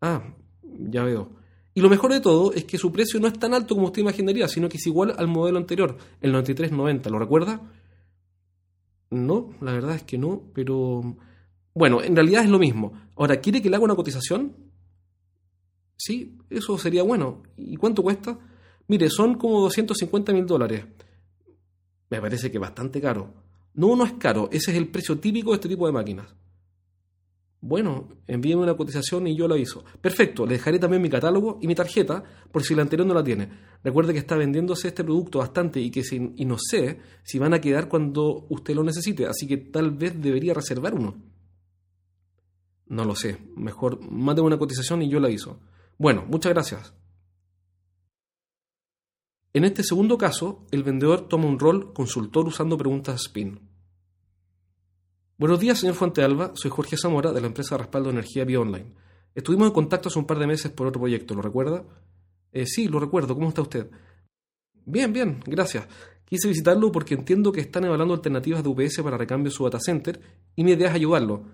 Ah, 0.00 0.22
ya 0.62 1.02
veo. 1.02 1.30
Y 1.74 1.80
lo 1.80 1.90
mejor 1.90 2.12
de 2.12 2.20
todo 2.20 2.52
es 2.52 2.64
que 2.64 2.78
su 2.78 2.92
precio 2.92 3.18
no 3.18 3.26
es 3.26 3.36
tan 3.36 3.52
alto 3.52 3.74
como 3.74 3.88
usted 3.88 4.02
imaginaría, 4.02 4.46
sino 4.46 4.68
que 4.68 4.76
es 4.76 4.86
igual 4.86 5.14
al 5.18 5.26
modelo 5.26 5.58
anterior, 5.58 5.96
el 6.20 6.30
9390. 6.30 7.10
¿Lo 7.10 7.18
recuerda? 7.18 7.60
No, 9.10 9.50
la 9.60 9.72
verdad 9.72 9.96
es 9.96 10.04
que 10.04 10.16
no, 10.16 10.42
pero... 10.54 11.16
Bueno, 11.74 12.00
en 12.02 12.14
realidad 12.14 12.44
es 12.44 12.50
lo 12.50 12.60
mismo. 12.60 12.92
Ahora, 13.16 13.40
¿quiere 13.40 13.60
que 13.60 13.68
le 13.68 13.74
haga 13.74 13.84
una 13.84 13.96
cotización? 13.96 14.63
Sí, 15.96 16.38
eso 16.50 16.76
sería 16.78 17.02
bueno. 17.02 17.42
¿Y 17.56 17.76
cuánto 17.76 18.02
cuesta? 18.02 18.38
Mire, 18.88 19.08
son 19.10 19.34
como 19.36 19.60
250 19.60 20.32
mil 20.32 20.46
dólares. 20.46 20.84
Me 22.10 22.20
parece 22.20 22.50
que 22.50 22.58
bastante 22.58 23.00
caro. 23.00 23.34
No, 23.74 23.96
no 23.96 24.04
es 24.04 24.12
caro, 24.14 24.48
ese 24.52 24.70
es 24.70 24.76
el 24.76 24.88
precio 24.88 25.18
típico 25.18 25.50
de 25.50 25.56
este 25.56 25.68
tipo 25.68 25.86
de 25.86 25.92
máquinas. 25.92 26.34
Bueno, 27.60 28.08
envíeme 28.26 28.62
una 28.62 28.76
cotización 28.76 29.26
y 29.26 29.34
yo 29.34 29.48
la 29.48 29.54
aviso. 29.54 29.84
Perfecto, 30.00 30.44
le 30.44 30.52
dejaré 30.52 30.78
también 30.78 31.00
mi 31.00 31.08
catálogo 31.08 31.58
y 31.62 31.66
mi 31.66 31.74
tarjeta 31.74 32.22
por 32.52 32.62
si 32.62 32.74
la 32.74 32.82
anterior 32.82 33.08
no 33.08 33.14
la 33.14 33.24
tiene. 33.24 33.48
Recuerde 33.82 34.12
que 34.12 34.18
está 34.18 34.36
vendiéndose 34.36 34.88
este 34.88 35.02
producto 35.02 35.38
bastante 35.38 35.80
y 35.80 35.90
que 35.90 36.02
y 36.10 36.44
no 36.44 36.58
sé 36.58 37.00
si 37.22 37.38
van 37.38 37.54
a 37.54 37.60
quedar 37.62 37.88
cuando 37.88 38.46
usted 38.50 38.74
lo 38.74 38.84
necesite, 38.84 39.26
así 39.26 39.46
que 39.46 39.56
tal 39.56 39.92
vez 39.92 40.20
debería 40.20 40.52
reservar 40.52 40.92
uno. 40.92 41.16
No 42.86 43.04
lo 43.06 43.16
sé, 43.16 43.38
mejor 43.56 43.98
mándeme 44.10 44.48
una 44.48 44.58
cotización 44.58 45.00
y 45.00 45.08
yo 45.08 45.18
la 45.18 45.28
aviso. 45.28 45.58
Bueno, 45.98 46.24
muchas 46.28 46.52
gracias. 46.52 46.94
En 49.52 49.64
este 49.64 49.84
segundo 49.84 50.18
caso, 50.18 50.66
el 50.72 50.82
vendedor 50.82 51.28
toma 51.28 51.46
un 51.46 51.60
rol 51.60 51.92
consultor 51.92 52.46
usando 52.46 52.76
preguntas 52.76 53.22
spin. 53.22 53.60
Buenos 55.38 55.60
días, 55.60 55.78
señor 55.78 55.94
Fuentealba. 55.94 56.52
Soy 56.54 56.70
Jorge 56.70 56.96
Zamora 56.96 57.32
de 57.32 57.40
la 57.40 57.46
empresa 57.46 57.76
de 57.76 57.82
respaldo 57.82 58.10
energía 58.10 58.44
Vía 58.44 58.60
Online. 58.60 58.92
Estuvimos 59.34 59.68
en 59.68 59.74
contacto 59.74 60.08
hace 60.08 60.18
un 60.18 60.26
par 60.26 60.38
de 60.38 60.46
meses 60.46 60.72
por 60.72 60.88
otro 60.88 61.00
proyecto, 61.00 61.34
¿lo 61.34 61.42
recuerda? 61.42 61.84
Eh, 62.52 62.66
sí, 62.66 62.88
lo 62.88 62.98
recuerdo. 62.98 63.34
¿Cómo 63.34 63.48
está 63.48 63.62
usted? 63.62 63.90
Bien, 64.86 65.12
bien, 65.12 65.40
gracias. 65.46 65.86
Quise 66.24 66.48
visitarlo 66.48 66.90
porque 66.90 67.14
entiendo 67.14 67.52
que 67.52 67.60
están 67.60 67.84
evaluando 67.84 68.14
alternativas 68.14 68.62
de 68.62 68.68
UPS 68.68 69.02
para 69.02 69.16
recambio 69.16 69.50
de 69.50 69.56
su 69.56 69.64
data 69.64 69.78
center 69.78 70.20
y 70.56 70.64
mi 70.64 70.72
idea 70.72 70.88
es 70.88 70.94
ayudarlo. 70.94 71.44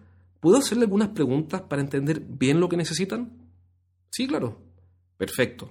¿Puedo 0.40 0.56
hacerle 0.56 0.84
algunas 0.84 1.08
preguntas 1.08 1.62
para 1.62 1.82
entender 1.82 2.20
bien 2.20 2.60
lo 2.60 2.68
que 2.68 2.78
necesitan? 2.78 3.49
Sí, 4.10 4.26
claro. 4.26 4.58
Perfecto. 5.16 5.70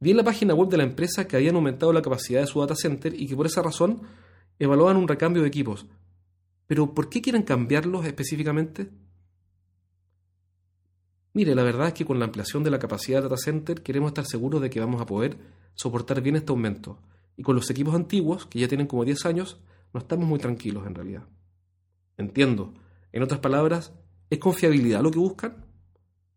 Vi 0.00 0.10
en 0.10 0.16
la 0.16 0.24
página 0.24 0.54
web 0.54 0.68
de 0.68 0.76
la 0.76 0.82
empresa 0.82 1.26
que 1.28 1.36
habían 1.36 1.56
aumentado 1.56 1.92
la 1.92 2.02
capacidad 2.02 2.40
de 2.40 2.46
su 2.46 2.60
data 2.60 2.74
center 2.74 3.14
y 3.14 3.26
que 3.26 3.36
por 3.36 3.46
esa 3.46 3.62
razón 3.62 4.02
evaluaban 4.58 4.96
un 4.96 5.08
recambio 5.08 5.42
de 5.42 5.48
equipos. 5.48 5.86
Pero 6.66 6.94
¿por 6.94 7.08
qué 7.08 7.22
quieren 7.22 7.42
cambiarlos 7.42 8.04
específicamente? 8.06 8.90
Mire, 11.34 11.54
la 11.54 11.62
verdad 11.62 11.88
es 11.88 11.94
que 11.94 12.04
con 12.04 12.18
la 12.18 12.26
ampliación 12.26 12.62
de 12.62 12.70
la 12.70 12.78
capacidad 12.78 13.18
de 13.18 13.28
data 13.28 13.36
center 13.36 13.82
queremos 13.82 14.10
estar 14.10 14.26
seguros 14.26 14.60
de 14.60 14.70
que 14.70 14.80
vamos 14.80 15.00
a 15.00 15.06
poder 15.06 15.38
soportar 15.74 16.20
bien 16.20 16.36
este 16.36 16.52
aumento. 16.52 16.98
Y 17.36 17.42
con 17.42 17.56
los 17.56 17.70
equipos 17.70 17.94
antiguos, 17.94 18.46
que 18.46 18.58
ya 18.58 18.68
tienen 18.68 18.86
como 18.86 19.04
10 19.04 19.24
años, 19.26 19.60
no 19.94 20.00
estamos 20.00 20.28
muy 20.28 20.38
tranquilos 20.38 20.86
en 20.86 20.94
realidad. 20.94 21.26
Entiendo. 22.18 22.74
En 23.12 23.22
otras 23.22 23.40
palabras, 23.40 23.92
¿es 24.30 24.38
confiabilidad 24.38 25.00
lo 25.02 25.10
que 25.10 25.18
buscan? 25.18 25.71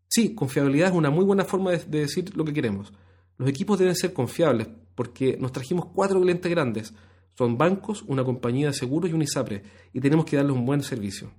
Sí, 0.08 0.34
confiabilidad 0.34 0.88
es 0.88 0.94
una 0.94 1.10
muy 1.10 1.24
buena 1.24 1.44
forma 1.44 1.72
de, 1.72 1.78
de 1.78 2.00
decir 2.00 2.36
lo 2.36 2.44
que 2.44 2.52
queremos. 2.52 2.92
Los 3.38 3.48
equipos 3.48 3.78
deben 3.78 3.94
ser 3.94 4.12
confiables 4.12 4.68
porque 4.94 5.36
nos 5.38 5.52
trajimos 5.52 5.86
cuatro 5.86 6.20
clientes 6.20 6.50
grandes 6.50 6.94
son 7.36 7.58
bancos, 7.58 8.02
una 8.06 8.24
compañía 8.24 8.68
de 8.68 8.72
seguros 8.72 9.10
y 9.10 9.12
un 9.12 9.22
ISAPRE, 9.22 9.62
y 9.92 10.00
tenemos 10.00 10.24
que 10.24 10.36
darles 10.36 10.56
un 10.56 10.64
buen 10.64 10.82
servicio. 10.82 11.30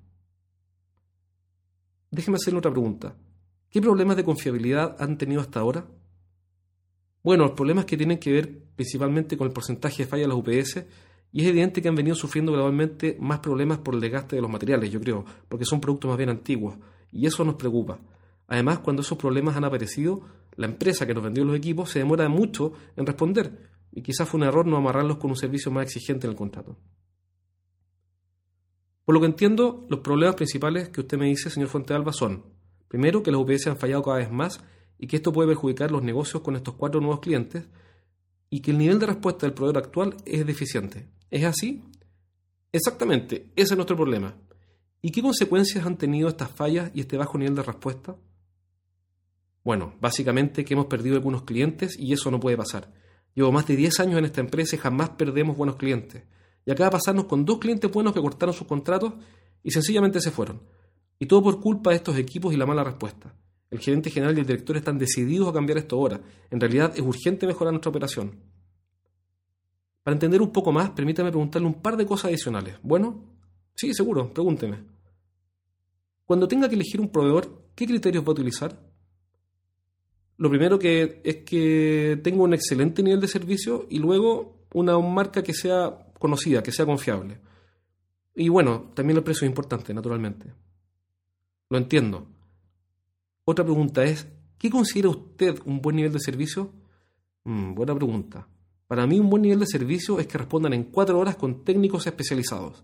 Déjeme 2.12 2.36
hacerle 2.36 2.60
otra 2.60 2.71
pregunta. 2.71 3.15
¿Qué 3.69 3.82
problemas 3.82 4.15
de 4.15 4.23
confiabilidad 4.23 4.95
han 4.99 5.17
tenido 5.17 5.41
hasta 5.41 5.60
ahora? 5.60 5.88
Bueno, 7.23 7.45
los 7.45 7.53
problemas 7.53 7.86
que 7.86 7.97
tienen 7.97 8.19
que 8.19 8.32
ver 8.32 8.63
principalmente 8.75 9.36
con 9.36 9.47
el 9.47 9.53
porcentaje 9.53 10.03
de 10.03 10.10
falla 10.10 10.23
de 10.23 10.27
las 10.27 10.38
UPS, 10.38 10.86
y 11.32 11.41
es 11.41 11.47
evidente 11.47 11.82
que 11.82 11.89
han 11.89 11.95
venido 11.95 12.15
sufriendo 12.15 12.51
gradualmente 12.51 13.17
más 13.19 13.39
problemas 13.39 13.80
por 13.80 13.95
el 13.95 14.01
desgaste 14.01 14.36
de 14.36 14.41
los 14.43 14.51
materiales, 14.51 14.91
yo 14.91 15.01
creo, 15.01 15.25
porque 15.49 15.65
son 15.65 15.82
productos 15.82 16.10
más 16.10 16.17
bien 16.17 16.30
antiguos, 16.30 16.75
y 17.12 17.25
eso 17.25 17.43
nos 17.43 17.56
preocupa. 17.56 17.99
Además, 18.47 18.79
cuando 18.79 19.01
esos 19.01 19.17
problemas 19.17 19.55
han 19.55 19.65
aparecido, 19.65 20.21
la 20.55 20.67
empresa 20.67 21.05
que 21.05 21.13
nos 21.13 21.23
vendió 21.23 21.43
los 21.43 21.57
equipos 21.57 21.91
se 21.91 21.99
demora 21.99 22.27
mucho 22.29 22.73
en 22.95 23.05
responder, 23.05 23.69
y 23.91 24.01
quizás 24.01 24.27
fue 24.27 24.39
un 24.39 24.47
error 24.47 24.65
no 24.65 24.77
amarrarlos 24.77 25.17
con 25.17 25.31
un 25.31 25.38
servicio 25.38 25.71
más 25.71 25.86
exigente 25.86 26.27
en 26.27 26.31
el 26.31 26.38
contrato. 26.38 26.77
Por 29.05 29.15
lo 29.15 29.21
que 29.21 29.27
entiendo, 29.27 29.86
los 29.89 30.01
problemas 30.01 30.36
principales 30.36 30.89
que 30.89 31.01
usted 31.01 31.17
me 31.17 31.27
dice, 31.27 31.49
señor 31.49 31.69
Fuentealba, 31.69 32.12
son, 32.12 32.43
primero, 32.88 33.23
que 33.23 33.31
las 33.31 33.39
UPS 33.39 33.67
han 33.67 33.77
fallado 33.77 34.03
cada 34.03 34.17
vez 34.17 34.31
más 34.31 34.62
y 34.97 35.07
que 35.07 35.17
esto 35.17 35.31
puede 35.31 35.47
perjudicar 35.49 35.91
los 35.91 36.03
negocios 36.03 36.41
con 36.41 36.55
estos 36.55 36.73
cuatro 36.75 36.99
nuevos 36.99 37.19
clientes, 37.19 37.65
y 38.49 38.62
que 38.62 38.71
el 38.71 38.77
nivel 38.77 38.99
de 38.99 39.07
respuesta 39.07 39.45
del 39.45 39.53
proveedor 39.53 39.83
actual 39.83 40.15
es 40.25 40.45
deficiente. 40.45 41.07
¿Es 41.29 41.43
así? 41.43 41.83
Exactamente, 42.71 43.51
ese 43.55 43.73
es 43.73 43.75
nuestro 43.75 43.95
problema. 43.95 44.36
¿Y 45.01 45.12
qué 45.12 45.21
consecuencias 45.21 45.86
han 45.86 45.97
tenido 45.97 46.27
estas 46.27 46.49
fallas 46.49 46.91
y 46.93 47.01
este 47.01 47.17
bajo 47.17 47.38
nivel 47.38 47.55
de 47.55 47.63
respuesta? 47.63 48.15
Bueno, 49.67 49.95
básicamente 49.99 50.63
que 50.63 50.75
hemos 50.75 50.86
perdido 50.86 51.17
algunos 51.17 51.43
clientes 51.43 51.99
y 51.99 52.13
eso 52.13 52.32
no 52.32 52.39
puede 52.39 52.56
pasar. 52.56 52.89
Llevo 53.36 53.51
más 53.51 53.67
de 53.67 53.75
10 53.75 53.99
años 53.99 54.17
en 54.17 54.23
esta 54.23 54.39
empresa 54.39 54.77
y 54.77 54.80
jamás 54.80 55.10
perdemos 55.10 55.58
buenos 55.58 55.75
clientes. 55.75 56.23
Y 56.65 56.71
acaba 56.71 56.86
de 56.86 56.91
pasarnos 56.93 57.25
con 57.25 57.43
dos 57.43 57.58
clientes 57.60 57.91
buenos 57.91 58.13
que 58.13 58.21
cortaron 58.21 58.56
sus 58.56 58.65
contratos 58.65 59.15
y 59.63 59.71
sencillamente 59.71 60.21
se 60.21 60.32
fueron. 60.32 60.62
Y 61.19 61.25
todo 61.25 61.43
por 61.43 61.60
culpa 61.60 61.89
de 61.89 61.97
estos 61.97 62.17
equipos 62.17 62.53
y 62.53 62.56
la 62.56 62.65
mala 62.65 62.82
respuesta. 62.82 63.36
El 63.69 63.80
gerente 63.80 64.10
general 64.10 64.38
y 64.38 64.39
el 64.39 64.45
director 64.45 64.77
están 64.77 64.97
decididos 64.97 65.49
a 65.49 65.53
cambiar 65.53 65.80
esto 65.80 65.97
ahora. 65.97 66.21
En 66.49 66.62
realidad 66.62 66.93
es 66.95 67.01
urgente 67.01 67.45
mejorar 67.45 67.73
nuestra 67.73 67.89
operación. 67.89 68.39
Para 70.01 70.15
entender 70.15 70.41
un 70.41 70.53
poco 70.53 70.71
más, 70.71 70.91
permítame 70.91 71.30
preguntarle 71.30 71.67
un 71.67 71.82
par 71.82 71.97
de 71.97 72.06
cosas 72.06 72.30
adicionales. 72.30 72.77
Bueno, 72.84 73.21
sí, 73.75 73.93
seguro, 73.93 74.34
pregúnteme. 74.34 74.77
Cuando 76.25 76.47
tenga 76.47 76.69
que 76.69 76.75
elegir 76.75 77.01
un 77.01 77.10
proveedor, 77.10 77.65
¿qué 77.75 77.86
criterios 77.86 78.23
va 78.23 78.30
a 78.30 78.32
utilizar? 78.32 78.87
Lo 80.38 80.50
primero 80.50 80.78
que 80.78 81.21
es 81.23 81.38
que 81.38 82.19
tenga 82.23 82.43
un 82.43 82.54
excelente 82.54 83.02
nivel 83.02 83.19
de 83.19 83.28
servicio 83.28 83.88
y 83.89 84.00
luego 84.00 84.67
una 84.73 84.97
marca 85.00 85.41
que 85.43 85.54
sea 85.54 86.12
conocida, 86.19 86.62
que 86.62 86.71
sea 86.71 86.86
confiable. 86.86 87.39
Y 88.36 88.50
bueno, 88.50 88.91
también 88.93 89.17
el 89.17 89.23
precio 89.23 89.45
es 89.45 89.50
importante, 89.50 89.93
naturalmente. 89.93 90.54
Lo 91.69 91.78
entiendo. 91.78 92.28
Otra 93.45 93.65
pregunta 93.65 94.04
es, 94.04 94.28
¿qué 94.58 94.69
considera 94.69 95.10
usted 95.10 95.60
un 95.65 95.82
buen 95.82 95.95
nivel 95.95 96.13
de 96.13 96.19
servicio? 96.19 96.71
Mm, 97.43 97.73
buena 97.73 97.95
pregunta. 97.95 98.47
Para 98.88 99.08
mí 99.08 99.19
un 99.19 99.30
buen 99.30 99.41
nivel 99.41 99.60
de 99.60 99.65
servicio 99.65 100.19
es 100.19 100.28
que 100.28 100.38
respondan 100.38 100.73
en 100.73 100.86
cuatro 100.86 101.17
horas 101.19 101.36
con 101.36 101.63
técnicos 101.63 102.06
especializados. 102.06 102.84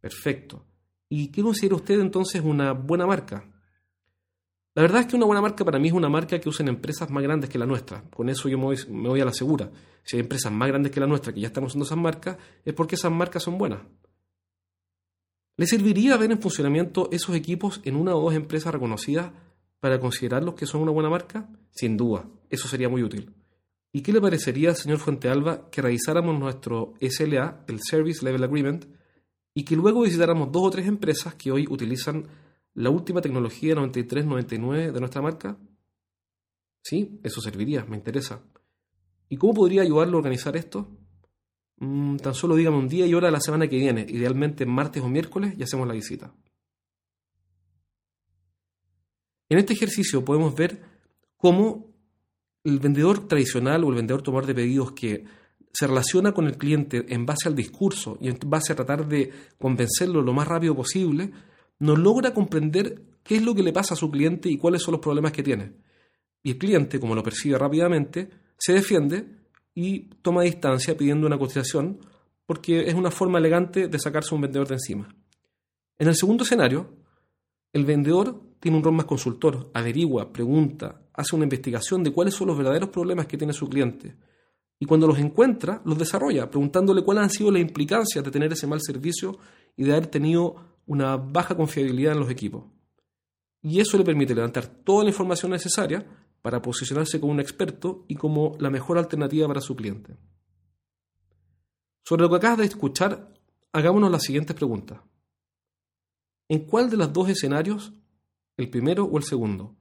Perfecto. 0.00 0.64
¿Y 1.08 1.28
qué 1.28 1.42
considera 1.42 1.76
usted 1.76 2.00
entonces 2.00 2.40
una 2.42 2.72
buena 2.72 3.06
marca? 3.06 3.51
La 4.74 4.82
verdad 4.82 5.02
es 5.02 5.06
que 5.06 5.16
una 5.16 5.26
buena 5.26 5.42
marca 5.42 5.64
para 5.64 5.78
mí 5.78 5.88
es 5.88 5.94
una 5.94 6.08
marca 6.08 6.40
que 6.40 6.48
usen 6.48 6.68
empresas 6.68 7.10
más 7.10 7.22
grandes 7.22 7.50
que 7.50 7.58
la 7.58 7.66
nuestra. 7.66 8.04
Con 8.10 8.30
eso 8.30 8.48
yo 8.48 8.56
me 8.56 8.64
voy, 9.08 9.20
a 9.20 9.24
la 9.24 9.32
segura. 9.32 9.70
Si 10.02 10.16
hay 10.16 10.20
empresas 10.20 10.50
más 10.50 10.68
grandes 10.68 10.90
que 10.90 11.00
la 11.00 11.06
nuestra 11.06 11.32
que 11.32 11.40
ya 11.40 11.48
están 11.48 11.64
usando 11.64 11.84
esas 11.84 11.98
marcas, 11.98 12.38
es 12.64 12.72
porque 12.72 12.94
esas 12.94 13.12
marcas 13.12 13.42
son 13.42 13.58
buenas. 13.58 13.80
¿Le 15.58 15.66
serviría 15.66 16.16
ver 16.16 16.32
en 16.32 16.40
funcionamiento 16.40 17.10
esos 17.12 17.36
equipos 17.36 17.82
en 17.84 17.96
una 17.96 18.16
o 18.16 18.22
dos 18.22 18.34
empresas 18.34 18.72
reconocidas 18.72 19.32
para 19.78 20.00
considerarlos 20.00 20.54
que 20.54 20.64
son 20.64 20.80
una 20.80 20.92
buena 20.92 21.10
marca? 21.10 21.50
Sin 21.70 21.98
duda, 21.98 22.24
eso 22.48 22.66
sería 22.66 22.88
muy 22.88 23.02
útil. 23.02 23.30
¿Y 23.92 24.00
qué 24.00 24.10
le 24.14 24.22
parecería, 24.22 24.74
señor 24.74 24.98
Fuentealba, 24.98 25.68
que 25.70 25.82
revisáramos 25.82 26.38
nuestro 26.38 26.94
SLA, 26.98 27.64
el 27.68 27.80
Service 27.82 28.24
Level 28.24 28.42
Agreement, 28.42 28.86
y 29.54 29.64
que 29.64 29.76
luego 29.76 30.00
visitáramos 30.00 30.50
dos 30.50 30.62
o 30.62 30.70
tres 30.70 30.86
empresas 30.86 31.34
que 31.34 31.52
hoy 31.52 31.66
utilizan 31.68 32.26
la 32.74 32.90
última 32.90 33.20
tecnología 33.20 33.74
93-99 33.74 34.92
de 34.92 35.00
nuestra 35.00 35.22
marca? 35.22 35.58
Sí, 36.82 37.20
eso 37.22 37.40
serviría, 37.40 37.84
me 37.84 37.96
interesa. 37.96 38.42
¿Y 39.28 39.36
cómo 39.36 39.54
podría 39.54 39.82
ayudarlo 39.82 40.16
a 40.16 40.18
organizar 40.18 40.56
esto? 40.56 40.88
Mm, 41.76 42.16
tan 42.16 42.34
solo 42.34 42.54
dígame 42.54 42.76
un 42.76 42.88
día 42.88 43.06
y 43.06 43.14
hora 43.14 43.28
de 43.28 43.32
la 43.32 43.40
semana 43.40 43.68
que 43.68 43.76
viene, 43.76 44.06
idealmente 44.08 44.66
martes 44.66 45.02
o 45.02 45.08
miércoles, 45.08 45.54
y 45.58 45.62
hacemos 45.62 45.86
la 45.86 45.94
visita. 45.94 46.34
En 49.48 49.58
este 49.58 49.74
ejercicio 49.74 50.24
podemos 50.24 50.54
ver 50.54 50.82
cómo 51.36 51.92
el 52.64 52.78
vendedor 52.78 53.26
tradicional 53.26 53.84
o 53.84 53.90
el 53.90 53.96
vendedor 53.96 54.22
tomar 54.22 54.46
de 54.46 54.54
pedidos 54.54 54.92
que 54.92 55.24
se 55.72 55.86
relaciona 55.86 56.32
con 56.32 56.46
el 56.46 56.56
cliente 56.56 57.06
en 57.08 57.26
base 57.26 57.48
al 57.48 57.56
discurso 57.56 58.18
y 58.20 58.28
en 58.28 58.38
base 58.46 58.72
a 58.72 58.76
tratar 58.76 59.06
de 59.08 59.32
convencerlo 59.58 60.22
lo 60.22 60.32
más 60.32 60.46
rápido 60.46 60.74
posible, 60.76 61.32
no 61.82 61.96
logra 61.96 62.32
comprender 62.32 63.02
qué 63.24 63.36
es 63.36 63.42
lo 63.42 63.56
que 63.56 63.62
le 63.64 63.72
pasa 63.72 63.94
a 63.94 63.96
su 63.96 64.08
cliente 64.08 64.48
y 64.48 64.56
cuáles 64.56 64.82
son 64.82 64.92
los 64.92 65.00
problemas 65.00 65.32
que 65.32 65.42
tiene. 65.42 65.72
Y 66.40 66.52
el 66.52 66.58
cliente, 66.58 67.00
como 67.00 67.16
lo 67.16 67.24
percibe 67.24 67.58
rápidamente, 67.58 68.30
se 68.56 68.72
defiende 68.72 69.26
y 69.74 70.10
toma 70.22 70.42
distancia 70.42 70.96
pidiendo 70.96 71.26
una 71.26 71.38
cotización 71.38 71.98
porque 72.46 72.88
es 72.88 72.94
una 72.94 73.10
forma 73.10 73.38
elegante 73.38 73.88
de 73.88 73.98
sacarse 73.98 74.32
un 74.32 74.42
vendedor 74.42 74.68
de 74.68 74.74
encima. 74.74 75.12
En 75.98 76.06
el 76.06 76.14
segundo 76.14 76.44
escenario, 76.44 76.88
el 77.72 77.84
vendedor 77.84 78.40
tiene 78.60 78.76
un 78.76 78.84
rol 78.84 78.94
más 78.94 79.06
consultor, 79.06 79.72
averigua, 79.74 80.32
pregunta, 80.32 81.02
hace 81.12 81.34
una 81.34 81.46
investigación 81.46 82.04
de 82.04 82.12
cuáles 82.12 82.34
son 82.34 82.46
los 82.46 82.56
verdaderos 82.56 82.90
problemas 82.90 83.26
que 83.26 83.36
tiene 83.36 83.52
su 83.52 83.68
cliente. 83.68 84.14
Y 84.78 84.86
cuando 84.86 85.08
los 85.08 85.18
encuentra, 85.18 85.82
los 85.84 85.98
desarrolla, 85.98 86.48
preguntándole 86.48 87.02
cuáles 87.02 87.24
han 87.24 87.30
sido 87.30 87.50
las 87.50 87.62
implicancias 87.62 88.24
de 88.24 88.30
tener 88.30 88.52
ese 88.52 88.68
mal 88.68 88.80
servicio 88.80 89.36
y 89.76 89.82
de 89.82 89.92
haber 89.92 90.06
tenido 90.06 90.71
una 90.86 91.16
baja 91.16 91.56
confiabilidad 91.56 92.14
en 92.14 92.20
los 92.20 92.30
equipos. 92.30 92.64
y 93.64 93.78
eso 93.78 93.96
le 93.96 94.04
permite 94.04 94.34
levantar 94.34 94.66
toda 94.66 95.04
la 95.04 95.10
información 95.10 95.52
necesaria 95.52 96.04
para 96.42 96.60
posicionarse 96.60 97.20
como 97.20 97.32
un 97.32 97.38
experto 97.38 98.04
y 98.08 98.16
como 98.16 98.56
la 98.58 98.70
mejor 98.70 98.98
alternativa 98.98 99.46
para 99.46 99.60
su 99.60 99.76
cliente. 99.76 100.16
Sobre 102.04 102.22
lo 102.22 102.30
que 102.30 102.36
acabas 102.36 102.58
de 102.58 102.64
escuchar, 102.64 103.32
hagámonos 103.72 104.10
las 104.10 104.24
siguientes 104.24 104.56
preguntas. 104.56 105.00
¿En 106.48 106.66
cuál 106.66 106.90
de 106.90 106.96
los 106.96 107.12
dos 107.12 107.28
escenarios, 107.28 107.92
el 108.56 108.68
primero 108.68 109.04
o 109.04 109.16
el 109.16 109.22
segundo, 109.22 109.76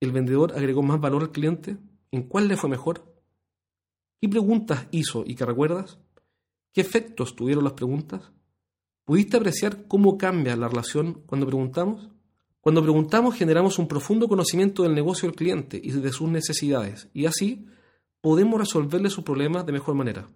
el 0.00 0.10
vendedor 0.10 0.52
agregó 0.52 0.82
más 0.82 0.98
valor 0.98 1.22
al 1.22 1.32
cliente? 1.32 1.76
¿En 2.10 2.22
cuál 2.22 2.48
le 2.48 2.56
fue 2.56 2.70
mejor? 2.70 3.14
¿Qué 4.20 4.28
preguntas 4.28 4.86
hizo 4.90 5.22
y 5.26 5.34
qué 5.34 5.44
recuerdas? 5.44 5.98
¿Qué 6.72 6.80
efectos 6.80 7.36
tuvieron 7.36 7.64
las 7.64 7.74
preguntas? 7.74 8.32
¿Pudiste 9.04 9.36
apreciar 9.36 9.88
cómo 9.88 10.16
cambia 10.16 10.56
la 10.56 10.68
relación 10.68 11.22
cuando 11.26 11.46
preguntamos? 11.46 12.08
Cuando 12.60 12.82
preguntamos 12.82 13.34
generamos 13.34 13.80
un 13.80 13.88
profundo 13.88 14.28
conocimiento 14.28 14.84
del 14.84 14.94
negocio 14.94 15.28
del 15.28 15.36
cliente 15.36 15.80
y 15.82 15.90
de 15.90 16.12
sus 16.12 16.28
necesidades, 16.28 17.08
y 17.12 17.26
así 17.26 17.66
podemos 18.20 18.60
resolverle 18.60 19.10
sus 19.10 19.24
problemas 19.24 19.66
de 19.66 19.72
mejor 19.72 19.96
manera. 19.96 20.28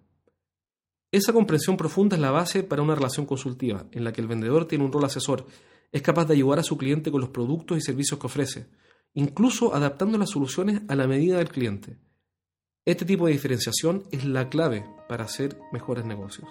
Esa 1.09 1.31
comprensión 1.31 1.77
profunda 1.77 2.17
es 2.17 2.21
la 2.21 2.31
base 2.31 2.63
para 2.63 2.81
una 2.81 2.95
relación 2.95 3.25
consultiva, 3.25 3.85
en 3.93 4.03
la 4.03 4.11
que 4.11 4.19
el 4.19 4.27
vendedor 4.27 4.67
tiene 4.67 4.83
un 4.83 4.91
rol 4.91 5.05
asesor, 5.05 5.45
es 5.93 6.01
capaz 6.01 6.25
de 6.25 6.33
ayudar 6.33 6.59
a 6.59 6.63
su 6.63 6.77
cliente 6.77 7.09
con 7.09 7.21
los 7.21 7.29
productos 7.29 7.77
y 7.77 7.81
servicios 7.81 8.19
que 8.19 8.27
ofrece, 8.27 8.67
incluso 9.13 9.73
adaptando 9.73 10.17
las 10.17 10.31
soluciones 10.31 10.81
a 10.89 10.95
la 10.95 11.07
medida 11.07 11.37
del 11.37 11.47
cliente. 11.47 11.97
Este 12.83 13.05
tipo 13.05 13.27
de 13.27 13.31
diferenciación 13.31 14.03
es 14.11 14.25
la 14.25 14.49
clave 14.49 14.85
para 15.07 15.23
hacer 15.23 15.57
mejores 15.71 16.03
negocios. 16.03 16.49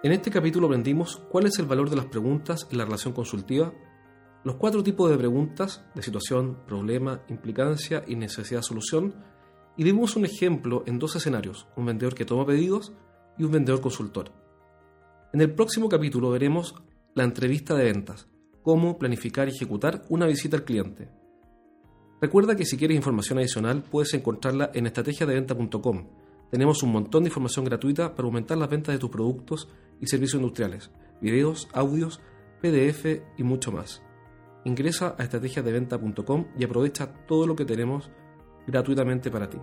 En 0.00 0.12
este 0.12 0.30
capítulo 0.30 0.68
aprendimos 0.68 1.16
cuál 1.28 1.46
es 1.46 1.58
el 1.58 1.66
valor 1.66 1.90
de 1.90 1.96
las 1.96 2.06
preguntas 2.06 2.68
en 2.70 2.78
la 2.78 2.84
relación 2.84 3.12
consultiva, 3.12 3.74
los 4.44 4.54
cuatro 4.54 4.84
tipos 4.84 5.10
de 5.10 5.18
preguntas 5.18 5.84
de 5.92 6.02
situación, 6.02 6.58
problema, 6.68 7.24
implicancia 7.28 8.04
y 8.06 8.14
necesidad-solución, 8.14 9.16
y 9.76 9.82
vimos 9.82 10.14
un 10.14 10.24
ejemplo 10.24 10.84
en 10.86 11.00
dos 11.00 11.16
escenarios, 11.16 11.66
un 11.74 11.86
vendedor 11.86 12.14
que 12.14 12.24
toma 12.24 12.46
pedidos 12.46 12.92
y 13.38 13.42
un 13.42 13.50
vendedor 13.50 13.80
consultor. 13.80 14.30
En 15.32 15.40
el 15.40 15.52
próximo 15.52 15.88
capítulo 15.88 16.30
veremos 16.30 16.76
la 17.16 17.24
entrevista 17.24 17.74
de 17.74 17.92
ventas, 17.92 18.28
cómo 18.62 18.98
planificar 18.98 19.48
y 19.48 19.50
ejecutar 19.50 20.04
una 20.10 20.26
visita 20.26 20.56
al 20.56 20.64
cliente. 20.64 21.10
Recuerda 22.20 22.54
que 22.54 22.66
si 22.66 22.76
quieres 22.76 22.96
información 22.96 23.38
adicional 23.38 23.82
puedes 23.82 24.14
encontrarla 24.14 24.70
en 24.74 24.86
estrategiadeventa.com 24.86 26.06
tenemos 26.50 26.82
un 26.82 26.92
montón 26.92 27.24
de 27.24 27.28
información 27.28 27.64
gratuita 27.64 28.14
para 28.14 28.26
aumentar 28.26 28.56
las 28.56 28.70
ventas 28.70 28.94
de 28.94 28.98
tus 28.98 29.10
productos 29.10 29.68
y 30.00 30.06
servicios 30.06 30.40
industriales, 30.40 30.90
videos, 31.20 31.68
audios, 31.72 32.20
PDF 32.60 33.22
y 33.36 33.42
mucho 33.42 33.72
más. 33.72 34.02
Ingresa 34.64 35.14
a 35.18 35.22
estrategiasdeventa.com 35.22 36.46
y 36.58 36.64
aprovecha 36.64 37.12
todo 37.26 37.46
lo 37.46 37.56
que 37.56 37.64
tenemos 37.64 38.10
gratuitamente 38.66 39.30
para 39.30 39.48
ti. 39.48 39.58